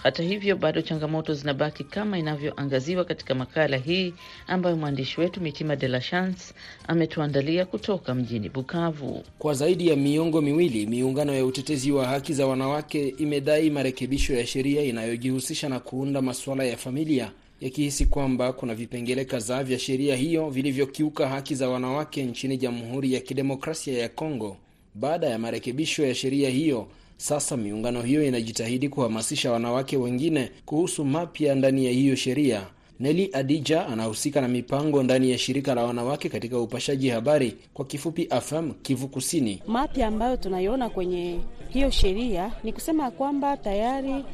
Hata 0.05 0.23
hivyo, 0.23 0.55
bado 0.55 0.81
changamoto 0.81 1.33
zinabaki 1.33 1.83
kama 1.83 2.17
inavyoangaziwa 2.19 3.05
katika 3.05 3.35
makala 3.35 3.77
hii 3.77 4.13
ambayo 4.47 4.75
mwandishi 4.77 5.21
wetu 5.21 5.41
Mitima 5.41 5.75
de 5.75 5.87
la 5.87 5.99
Chance 5.99 6.53
ametuandalia 6.87 7.65
kutoka 7.65 8.15
mjini 8.15 8.49
Bukavu. 8.49 9.23
Kwa 9.39 9.53
zaidi 9.53 9.87
ya 9.87 9.95
miongo 9.95 10.41
miwili, 10.41 10.85
miungano 10.87 11.33
ya 11.33 11.45
utetezi 11.45 11.91
wa 11.91 12.07
haki 12.07 12.33
za 12.33 12.47
wanawake 12.47 13.07
imedai 13.07 13.69
marekebisho 13.69 14.33
ya 14.33 14.47
sheria 14.47 14.81
inayojihusisha 14.83 15.69
na 15.69 15.79
kuunda 15.79 16.21
masuala 16.21 16.63
ya 16.63 16.77
familia, 16.77 17.31
yakihisi 17.61 18.05
kwamba 18.05 18.53
kuna 18.53 18.75
vipengele 18.75 19.25
kadhaa 19.25 19.63
vya 19.63 19.79
sheria 19.79 20.15
hiyo 20.15 20.49
vilivyokiuka 20.49 21.27
haki 21.29 21.55
za 21.55 21.69
wanawake 21.69 22.23
nchini 22.23 22.57
Jamhuri 22.57 23.13
ya 23.13 23.19
Kidemokrasia 23.19 23.97
ya 23.99 24.09
Kongo. 24.09 24.57
Baada 24.95 25.27
ya 25.27 25.39
marekebisho 25.39 26.05
ya 26.05 26.15
sheria 26.15 26.49
hiyo 26.49 26.87
sasa 27.17 27.57
miungano 27.57 28.01
hiyo 28.01 28.23
inajitahidi 28.25 28.89
kuhamasisha 28.89 29.51
wanawake 29.51 29.97
wengine 29.97 30.51
kuhusu 30.65 31.05
mapya 31.05 31.55
ndani 31.55 31.85
ya 31.85 31.91
hiyo 31.91 32.15
sheria. 32.15 32.67
Neli 32.99 33.29
Adija 33.33 33.87
anahusika 33.87 34.41
na 34.41 34.47
mipango 34.47 35.03
ndani 35.03 35.31
ya 35.31 35.37
shirika 35.37 35.75
la 35.75 35.83
wanawake 35.83 36.29
katika 36.29 36.59
upashaji 36.59 37.09
habari, 37.09 37.57
kwa 37.73 37.85
kifupi 37.85 38.27
AFAM 38.29 38.73
Kivu 38.73 39.07
Kusini. 39.07 39.61
Mapya 39.67 40.07
ambayo 40.07 40.37
tunaiona 40.37 40.89
kwenye 40.89 41.39
hiyo 41.69 41.89
sheria 41.89 42.51
ni 42.63 42.73
kusema 42.73 43.11
kwamba 43.11 43.57
tayari 43.57 44.25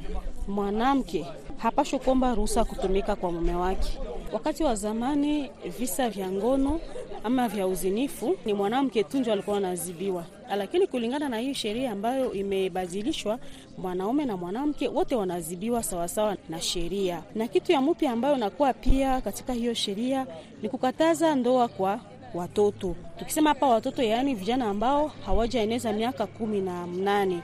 mwanamke 0.47 1.25
hapashwe 1.57 1.99
kuomba 1.99 2.35
ruhusa 2.35 2.63
kutumika 2.65 3.15
kwa 3.15 3.31
mume 3.31 3.55
wake. 3.55 3.99
Wakati 4.33 4.63
wa 4.63 4.75
zamani 4.75 5.49
visa 5.79 6.09
vya 6.09 6.31
ngono 6.31 6.79
ama 7.23 7.47
vya 7.47 7.67
uzinifu 7.67 8.35
ni 8.45 8.53
mwanamke 8.53 9.03
tu 9.03 9.19
ndio 9.19 9.33
alikuwa 9.33 9.57
anaadhibiwa, 9.57 10.25
lakini 10.57 10.87
kulingana 10.87 11.29
na 11.29 11.37
hii 11.39 11.53
sheria 11.53 11.91
ambayo 11.91 12.33
imebadilishwa, 12.33 13.39
mwanaume 13.77 14.25
na 14.25 14.37
mwanamke 14.37 14.87
wote 14.87 15.15
wanaadhibiwa 15.15 15.83
sawasawa 15.83 16.37
na 16.49 16.61
sheria. 16.61 17.23
Na 17.35 17.47
kitu 17.47 17.71
ya 17.71 17.81
mpya 17.81 18.11
ambayo 18.11 18.37
nakuwa 18.37 18.73
pia 18.73 19.21
katika 19.21 19.53
hiyo 19.53 19.73
sheria 19.73 20.27
ni 20.61 20.69
kukataza 20.69 21.35
ndoa 21.35 21.67
kwa 21.67 21.99
watoto. 22.33 22.95
Tukisema 23.19 23.49
hapa 23.49 23.67
watoto, 23.67 24.03
yaani 24.03 24.35
vijana 24.35 24.65
ambao 24.65 25.07
hawajaeneza 25.25 25.93
miaka 25.93 26.27
kumi 26.27 26.61
na 26.61 26.87
mnane 26.87 27.41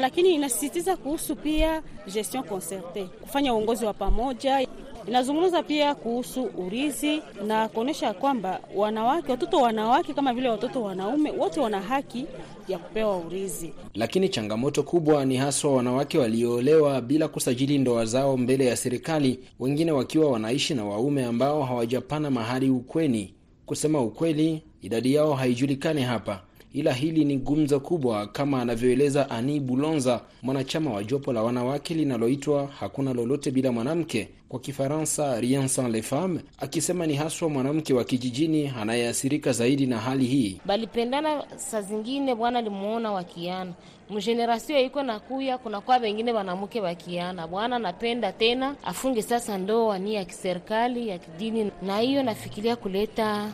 lakini 0.00 0.34
inasisitiza 0.34 0.96
kuhusu 0.96 1.36
pia 1.36 1.82
gestion 2.12 2.44
concerte, 2.44 3.04
kufanya 3.04 3.54
uongozi 3.54 3.84
wa 3.84 3.94
pamoja. 3.94 4.68
Inazungumza 5.08 5.62
pia 5.62 5.94
kuhusu 5.94 6.42
urithi 6.44 7.22
na 7.46 7.68
kuonyesha 7.68 8.12
kwamba 8.14 8.60
wanawake, 8.74 9.30
watoto 9.30 9.56
wanawake 9.56 10.14
kama 10.14 10.34
vile 10.34 10.48
watoto 10.48 10.82
wanaume, 10.82 11.30
wote 11.30 11.60
wana 11.60 11.80
haki 11.80 12.26
ya 12.68 12.78
kupewa 12.78 13.16
urithi. 13.16 13.72
Lakini 13.94 14.28
changamoto 14.28 14.82
kubwa 14.82 15.24
ni 15.24 15.36
haswa 15.36 15.72
wanawake 15.76 16.18
walioolewa 16.18 17.00
bila 17.00 17.28
kusajili 17.28 17.78
ndoa 17.78 18.04
zao 18.04 18.36
mbele 18.36 18.66
ya 18.66 18.76
serikali, 18.76 19.38
wengine 19.60 19.92
wakiwa 19.92 20.30
wanaishi 20.30 20.74
na 20.74 20.84
waume 20.84 21.24
ambao 21.24 21.62
hawajapana 21.62 22.30
mahari 22.30 22.70
ukweni. 22.70 23.34
Kusema 23.66 24.00
ukweli, 24.00 24.62
idadi 24.82 25.14
yao 25.14 25.34
haijulikani 25.34 26.02
hapa 26.02 26.40
ila 26.72 26.92
hili 26.92 27.24
ni 27.24 27.36
gumzo 27.36 27.80
kubwa, 27.80 28.26
kama 28.26 28.62
anavyoeleza 28.62 29.30
Ani 29.30 29.60
Bulonza, 29.60 30.20
mwanachama 30.42 30.92
wa 30.92 31.04
jopo 31.04 31.32
la 31.32 31.42
wanawake 31.42 31.94
linaloitwa 31.94 32.66
hakuna 32.80 33.12
lolote 33.14 33.50
bila 33.50 33.72
mwanamke, 33.72 34.28
kwa 34.48 34.60
Kifaransa 34.60 35.40
rien 35.40 35.68
sans 35.68 35.90
les 35.92 36.02
femmes, 36.02 36.40
akisema 36.58 37.06
ni 37.06 37.14
haswa 37.14 37.48
mwanamke 37.48 37.94
wa 37.94 38.04
kijijini 38.04 38.72
anayeathirika 38.80 39.52
zaidi 39.52 39.86
na 39.86 39.98
hali 39.98 40.24
hii. 40.24 40.60
balipendana 40.66 41.44
saa 41.56 41.80
zingine 41.82 42.34
bwana 42.34 42.58
alimuona 42.58 43.12
wakiana. 43.12 43.72
Mgenerasio 44.10 44.80
iko 44.80 45.02
na 45.02 45.20
kuya 45.20 45.58
kunakuwa 45.58 45.96
wengine 45.96 46.32
wanamke 46.32 46.80
wakiana. 46.80 47.46
Bwana 47.46 47.78
napenda 47.78 48.32
tena 48.32 48.74
afunge 48.84 49.22
sasa 49.22 49.58
ndoa 49.58 49.98
ni 49.98 50.14
ya 50.14 50.24
kiserikali 50.24 51.08
ya 51.08 51.18
kidini, 51.18 51.70
na 51.82 51.98
hiyo 51.98 52.22
nafikiria 52.22 52.76
kuleta 52.76 53.52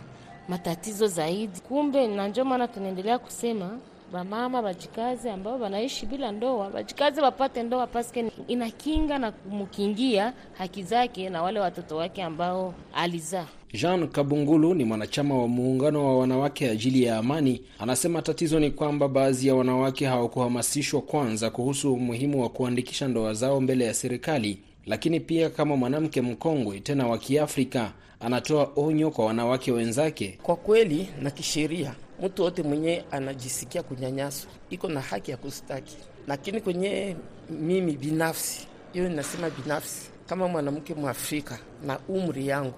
matatizo 0.48 1.06
zaidi. 1.06 1.60
Kumbe 1.68 2.06
na 2.06 2.28
ndio 2.28 2.44
maana 2.44 2.68
tunaendelea 2.68 3.18
kusema 3.18 3.78
bamama 4.12 4.62
bajikazi 4.62 5.28
ambao 5.28 5.60
wanaishi 5.60 6.06
bila 6.06 6.32
ndoa 6.32 6.70
bajikazi 6.70 7.20
wapate 7.20 7.62
ndoa, 7.62 7.86
paske 7.86 8.24
inakinga 8.48 9.18
na 9.18 9.32
kumkingia 9.32 10.32
haki 10.58 10.82
zake 10.82 11.30
na 11.30 11.42
wale 11.42 11.60
watoto 11.60 11.96
wake 11.96 12.22
ambao 12.22 12.74
alizaa. 12.94 13.46
Jean 13.72 14.08
Kabungulu 14.08 14.74
ni 14.74 14.84
mwanachama 14.84 15.38
wa 15.38 15.48
muungano 15.48 16.06
wa 16.06 16.18
wanawake 16.18 16.70
ajili 16.70 17.02
ya 17.02 17.16
amani. 17.18 17.60
Anasema 17.78 18.22
tatizo 18.22 18.60
ni 18.60 18.70
kwamba 18.70 19.08
baadhi 19.08 19.46
ya 19.48 19.54
wanawake 19.54 20.06
hawakuhamasishwa 20.06 21.00
kwanza 21.02 21.50
kuhusu 21.50 21.94
umuhimu 21.94 22.42
wa 22.42 22.48
kuandikisha 22.48 23.08
ndoa 23.08 23.34
zao 23.34 23.60
mbele 23.60 23.84
ya 23.84 23.94
serikali. 23.94 24.58
Lakini 24.88 25.20
pia 25.20 25.50
kama 25.50 25.76
mwanamke 25.76 26.20
mkongwe 26.22 26.80
tena 26.80 27.06
wa 27.06 27.18
Kiafrika, 27.18 27.92
anatoa 28.20 28.72
onyo 28.76 29.10
kwa 29.10 29.26
wanawake 29.26 29.72
wenzake. 29.72 30.38
Kwa 30.42 30.56
kweli 30.56 31.08
na 31.22 31.30
kisheria, 31.30 31.94
mtu 32.22 32.42
wote 32.42 32.62
mwenye 32.62 33.04
anajisikia 33.10 33.82
kunyanyaswa 33.82 34.50
iko 34.70 34.88
na 34.88 35.00
haki 35.00 35.30
ya 35.30 35.36
kustaki, 35.36 35.96
lakini 36.26 36.60
kwenye 36.60 37.16
mimi 37.50 37.92
binafsi, 37.92 38.66
hiyo 38.92 39.08
ninasema 39.08 39.50
binafsi, 39.50 40.10
kama 40.26 40.48
mwanamke 40.48 40.94
Mwafrika 40.94 41.58
na 41.86 41.98
umri 42.08 42.46
yangu 42.48 42.74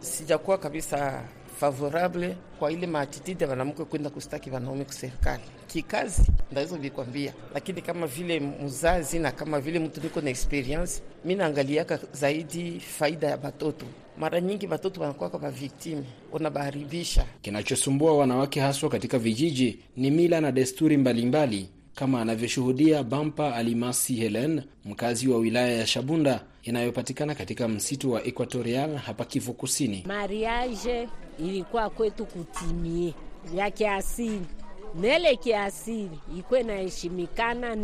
sijakuwa 0.00 0.58
kabisa 0.58 1.22
favorable 1.60 2.36
kwa 2.58 2.72
ile 2.72 2.86
maatitidi 2.86 3.44
ya 3.44 3.50
wanamke 3.50 3.84
kwenda 3.84 4.10
kustaki 4.10 4.50
wanaume 4.50 4.84
kuserikali 4.84 5.42
kikazi, 5.66 6.22
ndaweza 6.52 6.76
vikwambia, 6.78 7.32
lakini 7.54 7.82
kama 7.82 8.06
vile 8.06 8.40
mzazi 8.40 9.18
na 9.18 9.32
kama 9.32 9.60
vile 9.60 9.78
mtu 9.78 10.00
niko 10.00 10.20
na 10.20 10.30
experience, 10.30 11.02
mi 11.24 11.34
naangaliaka 11.34 11.98
zaidi 12.12 12.80
faida 12.80 13.26
ya 13.28 13.36
batoto. 13.36 13.86
Mara 14.18 14.40
nyingi 14.40 14.66
batoto 14.66 15.00
wanakuwa 15.00 15.30
kama 15.30 15.50
viktime, 15.50 16.02
unabaharibisha. 16.32 17.24
Kinachosumbua 17.42 18.16
wanawake 18.18 18.60
haswa 18.60 18.88
katika 18.90 19.18
vijiji 19.18 19.78
ni 19.96 20.10
mila 20.10 20.40
na 20.40 20.52
desturi 20.52 20.96
mbalimbali 20.96 21.56
mbali, 21.56 21.70
kama 21.94 22.20
anavyoshuhudia 22.20 23.02
Bampa 23.02 23.54
Alimasi 23.54 24.14
Helen, 24.14 24.62
mkazi 24.84 25.28
wa 25.28 25.38
wilaya 25.38 25.72
ya 25.72 25.86
Shabunda 25.86 26.40
inayopatikana 26.62 27.34
katika 27.34 27.68
msitu 27.68 28.12
wa 28.12 28.24
Equatorial 28.24 28.96
hapa 28.96 29.24
Kivu 29.24 29.52
Kusini. 29.54 30.04
Mariage 30.06 31.08
ilikuwa 31.38 31.90
kwetu 31.90 32.26
kutimie 32.26 33.14
ya 33.54 33.70
kiasili 33.70 34.46
nele 34.94 35.36
kiasili 35.36 36.18
ikwe 36.38 36.62
naheshimikana 36.62 37.74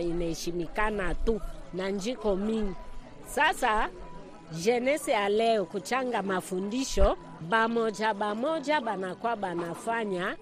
inaheshimikana 0.00 1.14
tu 1.14 1.40
na 1.74 1.90
njiko 1.90 2.36
mingi. 2.36 2.74
Sasa 3.26 3.88
jenese 4.62 5.10
ya 5.12 5.28
leo 5.28 5.64
kuchanga 5.64 6.22
mafundisho 6.22 7.16
bamoja 7.48 8.14
bamoja 8.14 8.80
banakuwa 8.80 9.36
banafanya 9.36 10.36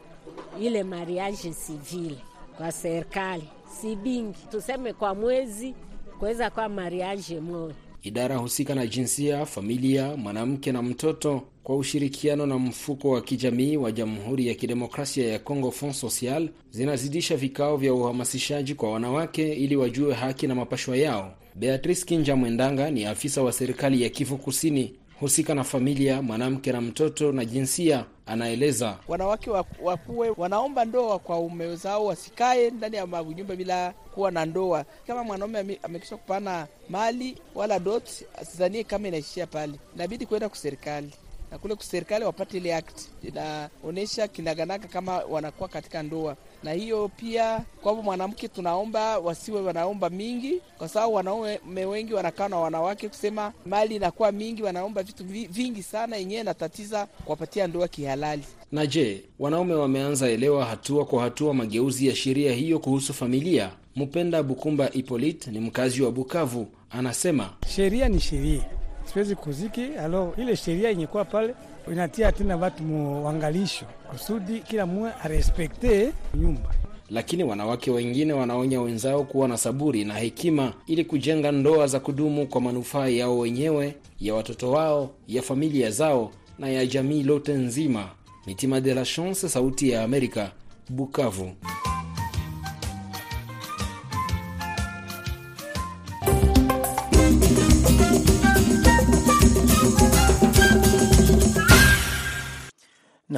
ile 0.61 0.83
mariage 0.83 1.53
sivile 1.53 2.19
kwa 2.57 2.73
serikali 2.73 3.49
sibingi, 3.81 4.39
tuseme 4.51 4.93
kwa 4.93 5.15
mwezi 5.15 5.75
kuweza 6.19 6.51
kuwa 6.51 6.69
mariage 6.69 7.41
moja. 7.41 7.75
Idara 8.03 8.37
husika 8.37 8.75
na 8.75 8.87
jinsia, 8.87 9.47
familia, 9.47 10.17
mwanamke 10.17 10.73
na 10.73 10.83
mtoto 10.83 11.43
kwa 11.63 11.77
ushirikiano 11.77 12.47
na 12.47 12.59
mfuko 12.59 13.11
wa 13.11 13.21
kijamii 13.23 13.77
wa 13.77 13.93
Jamhuri 13.93 14.47
ya 14.49 14.55
Kidemokrasia 14.55 15.29
ya 15.33 15.39
Kongo 15.39 15.71
Fond 15.71 15.93
Social 15.93 16.49
zinazidisha 16.71 17.37
vikao 17.37 17.77
vya 17.77 17.95
uhamasishaji 17.95 18.75
kwa 18.75 18.93
wanawake 18.93 19.53
ili 19.53 19.77
wajue 19.77 20.15
haki 20.15 20.47
na 20.47 20.55
mapashwa 20.55 20.97
yao. 20.97 21.35
Beatrice 21.55 22.05
Kinja 22.07 22.37
Mwendanga 22.37 22.91
ni 22.91 23.05
afisa 23.05 23.43
wa 23.43 23.53
serikali 23.53 24.03
ya 24.03 24.09
Kivu 24.09 24.37
Kusini 24.39 24.95
husika 25.21 25.55
na 25.55 25.65
familia, 25.65 26.23
mwanamke 26.23 26.73
na 26.73 26.81
mtoto 26.81 27.33
na 27.33 27.45
jinsia, 27.45 28.05
anaeleza. 28.29 28.97
Wanawake 29.09 29.51
wakuwe 29.83 30.35
wanaomba 30.37 30.85
ndoa 30.85 31.19
kwa 31.19 31.39
ume 31.39 31.77
zao, 31.77 32.05
wasikae 32.07 32.71
ndani 32.71 32.97
ya 32.97 33.07
manyumba 33.07 33.57
bila 33.57 33.93
kuwa 34.15 34.31
na 34.31 34.47
ndoa. 34.47 34.85
Kama 35.07 35.25
mwanaume 35.25 35.79
amekisha 35.83 36.17
kupana 36.17 36.67
mali 36.89 37.37
wala 37.55 37.79
dot, 37.79 38.11
asizanie 38.41 38.85
kama 38.85 39.09
inaishia 39.09 39.47
pale, 39.47 39.73
inabidi 39.95 40.27
kwenda 40.27 40.49
kuserikali 40.49 41.11
na 41.51 41.59
kule 41.59 41.75
kuserikali 41.75 42.25
wapate 42.25 42.57
ile 42.57 42.75
act 42.75 43.01
inaonyesha 43.23 44.29
kinaganaga 44.29 44.89
kama 44.89 45.17
wanakuwa 45.19 45.69
katika 45.69 46.03
ndoa. 46.03 46.37
Na 46.63 46.73
hiyo 46.73 47.11
pia 47.17 47.61
kwao 47.83 48.03
mwanamke 48.03 48.49
tunaomba 48.49 49.19
wasiwe 49.19 49.61
wanaomba 49.63 50.11
mingi, 50.11 50.61
kwa 50.79 50.89
sababu 50.89 51.15
wanaume 51.15 51.85
wengi 51.87 52.15
wanakaa 52.15 52.49
na 52.49 52.57
wanawake 52.57 53.09
kusema 53.09 53.53
mali 53.67 53.97
inakuwa 53.97 54.33
mingi, 54.33 54.63
wanaomba 54.63 55.03
vitu 55.03 55.25
vingi 55.51 55.83
sana, 55.83 56.17
yenyewe 56.17 56.43
natatiza 56.43 57.07
kuwapatia 57.07 57.67
ndoa 57.67 57.89
kihalali. 57.89 58.43
Na 58.73 58.87
je, 58.87 59.23
wanaume 59.39 59.75
wameanza 59.75 60.29
elewa 60.31 60.65
hatua 60.65 61.05
kwa 61.05 61.23
hatua 61.23 61.55
mageuzi 61.55 62.07
ya 62.07 62.17
sheria 62.17 62.53
hiyo 62.53 62.79
kuhusu 62.79 63.15
familia? 63.15 63.71
Mpenda 63.97 64.43
Bukumba 64.43 64.91
Ipolit 64.93 65.47
ni 65.47 65.61
mkazi 65.61 66.03
wa 66.03 66.11
Bukavu, 66.13 66.67
anasema 66.91 67.51
sheria 67.75 68.09
ni 68.09 68.21
sheria 68.21 68.65
siwezi 69.13 69.35
kuziki 69.35 69.81
alo 70.05 70.35
ile 70.37 70.57
sheria 70.57 70.89
yenye 70.89 71.07
pale 71.07 71.55
inatia 71.93 72.33
tena 72.33 72.57
watu 72.57 72.83
muangalisho 72.83 73.85
kusudi 74.11 74.61
kila 74.61 74.87
mwe 74.87 75.11
arespekte 75.23 76.13
nyumba. 76.35 76.75
Lakini 77.11 77.45
wanawake 77.45 77.91
wengine 77.91 78.33
wanaonya 78.33 78.81
wenzao 78.81 79.25
kuwa 79.25 79.49
na 79.49 79.59
saburi 79.59 80.05
na 80.05 80.15
hekima 80.15 80.73
ili 80.87 81.05
kujenga 81.05 81.53
ndoa 81.53 81.87
za 81.87 82.01
kudumu 82.01 82.47
kwa 82.47 82.61
manufaa 82.61 83.09
yao 83.09 83.39
wenyewe, 83.39 83.95
ya 84.21 84.35
watoto 84.35 84.71
wao, 84.71 85.11
ya 85.29 85.43
familia 85.43 85.91
zao 85.91 86.31
na 86.59 86.69
ya 86.69 86.87
jamii 86.87 87.23
lote 87.23 87.53
nzima. 87.55 88.09
Mitima 88.47 88.81
de 88.81 88.95
la 88.95 89.05
Chance, 89.05 89.49
Sauti 89.49 89.91
ya 89.91 90.03
Amerika, 90.05 90.51
Bukavu. 90.91 91.53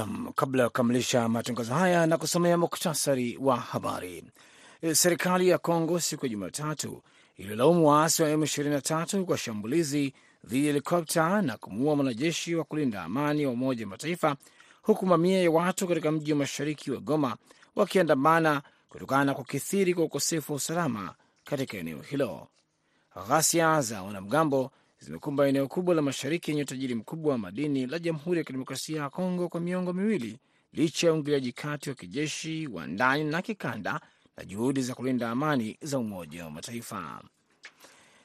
Nam, 0.00 0.32
kabla 0.36 0.62
ya 0.62 0.68
kukamilisha 0.68 1.28
matangazo 1.28 1.74
haya 1.74 2.06
na 2.06 2.18
kusomea 2.18 2.58
muktasari 2.58 3.36
wa 3.40 3.56
habari. 3.56 4.24
Serikali 4.92 5.48
ya 5.48 5.58
Kongo 5.58 6.00
siku 6.00 6.26
ya 6.26 6.30
Jumatatu 6.30 7.02
ililaumu 7.36 7.88
waasi 7.88 8.22
wa 8.22 8.28
M23 8.30 9.24
kwa 9.24 9.38
shambulizi 9.38 10.14
dhidi 10.44 10.66
ya 10.66 10.72
helikopta 10.72 11.42
na 11.42 11.56
kumuua 11.56 11.96
mwanajeshi 11.96 12.54
wa 12.54 12.64
kulinda 12.64 13.02
amani 13.02 13.46
wa 13.46 13.52
Umoja 13.52 13.84
wa 13.84 13.90
Mataifa, 13.90 14.36
huku 14.82 15.06
mamia 15.06 15.42
ya 15.42 15.50
watu 15.50 15.88
katika 15.88 16.12
mji 16.12 16.32
wa 16.32 16.38
mashariki 16.38 16.90
wa 16.90 17.00
Goma 17.00 17.36
wakiandamana 17.76 18.62
kutokana 18.88 19.24
na 19.24 19.34
kukithiri 19.34 19.94
kwa 19.94 20.04
ukosefu 20.04 20.52
wa 20.52 20.56
usalama 20.56 21.14
katika 21.44 21.76
eneo 21.76 22.00
hilo. 22.02 22.48
Ghasia 23.28 23.80
za 23.80 24.02
wanamgambo 24.02 24.70
zimekumba 25.00 25.48
eneo 25.48 25.68
kubwa 25.68 25.94
la 25.94 26.02
mashariki 26.02 26.50
yenye 26.50 26.62
utajiri 26.62 26.94
mkubwa 26.94 27.32
wa 27.32 27.38
madini 27.38 27.86
la 27.86 27.98
Jamhuri 27.98 28.38
ya 28.38 28.44
Kidemokrasia 28.44 29.02
ya 29.02 29.10
Kongo 29.10 29.48
kwa 29.48 29.60
miongo 29.60 29.92
miwili, 29.92 30.38
licha 30.72 31.06
ya 31.06 31.12
uingiliaji 31.12 31.52
kati 31.52 31.88
wa 31.88 31.94
kijeshi 31.94 32.66
wa 32.66 32.86
ndani 32.86 33.24
na 33.24 33.42
kikanda 33.42 34.00
na 34.36 34.44
juhudi 34.44 34.82
za 34.82 34.94
kulinda 34.94 35.30
amani 35.30 35.78
za 35.82 35.98
Umoja 35.98 36.44
wa 36.44 36.50
Mataifa. 36.50 37.22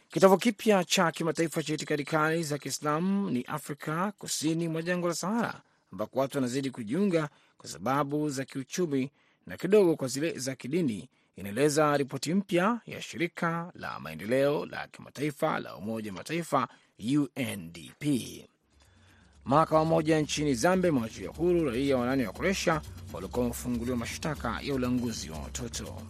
Kitovu 0.10 0.38
kipya 0.38 0.84
cha 0.84 1.12
kimataifa 1.12 1.64
cha 1.64 1.74
itikadi 1.74 2.04
kali 2.04 2.44
za 2.44 2.58
Kiislamu 2.58 3.30
ni 3.30 3.42
Afrika 3.42 4.12
kusini 4.18 4.68
mwa 4.68 4.82
jangwa 4.82 5.10
la 5.10 5.16
Sahara, 5.16 5.62
ambako 5.92 6.20
watu 6.20 6.38
wanazidi 6.38 6.72
kujiunga 6.72 7.30
kwa 7.58 7.70
sababu 7.70 8.30
za 8.30 8.46
kiuchumi 8.46 9.12
na 9.48 9.58
kidogo 9.58 9.96
kwa 9.96 10.08
zile 10.08 10.40
za 10.40 10.56
kidini, 10.56 11.10
inaeleza 11.36 11.98
ripoti 11.98 12.34
mpya 12.34 12.80
ya 12.86 13.02
shirika 13.02 13.72
la 13.76 14.00
maendeleo 14.00 14.66
la 14.66 14.88
kimataifa 14.88 15.60
la 15.60 15.76
Umoja 15.76 16.12
wa 16.12 16.18
Mataifa, 16.18 16.68
UNDP. 17.18 18.06
Mahakama 19.46 19.86
moja 19.86 20.20
nchini 20.20 20.54
Zambia 20.56 20.90
imewachia 20.90 21.30
huru 21.30 21.70
raia 21.70 21.98
wanane 21.98 22.28
wa 22.28 22.34
Kroatia 22.34 22.82
waliokuwa 23.14 23.44
wamefunguliwa 23.44 23.98
mashtaka 23.98 24.60
ya 24.62 24.74
ulanguzi 24.74 25.30
wa 25.30 25.40
watoto. 25.40 26.02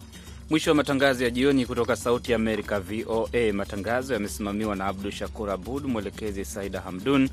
Mwisho 0.50 0.70
wa 0.70 0.74
matangazo 0.76 1.24
ya 1.24 1.30
jioni 1.30 1.66
kutoka 1.66 1.96
Sauti 1.96 2.32
ya 2.32 2.36
Amerika, 2.36 2.80
VOA. 2.80 3.52
Matangazo 3.52 4.14
yamesimamiwa 4.14 4.76
na 4.76 4.86
Abdu 4.86 5.10
Shakur 5.10 5.50
Abud, 5.50 5.84
mwelekezi 5.84 6.44
Saida 6.44 6.80
Hamdun. 6.80 7.28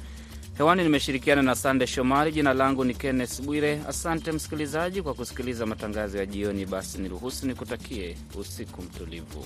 Hewani 0.57 0.83
nimeshirikiana 0.83 1.41
na 1.41 1.55
Sande 1.55 1.87
Shomari. 1.87 2.31
Jina 2.31 2.53
langu 2.53 2.83
ni 2.85 2.93
Kenneth 2.93 3.41
Bwire. 3.41 3.81
Asante 3.89 4.31
msikilizaji 4.31 5.01
kwa 5.01 5.13
kusikiliza 5.13 5.65
matangazo 5.65 6.17
ya 6.17 6.25
jioni. 6.25 6.65
Basi 6.65 6.97
niruhusu 6.97 7.47
nikutakie 7.47 8.17
usiku 8.39 8.81
mtulivu. 8.81 9.45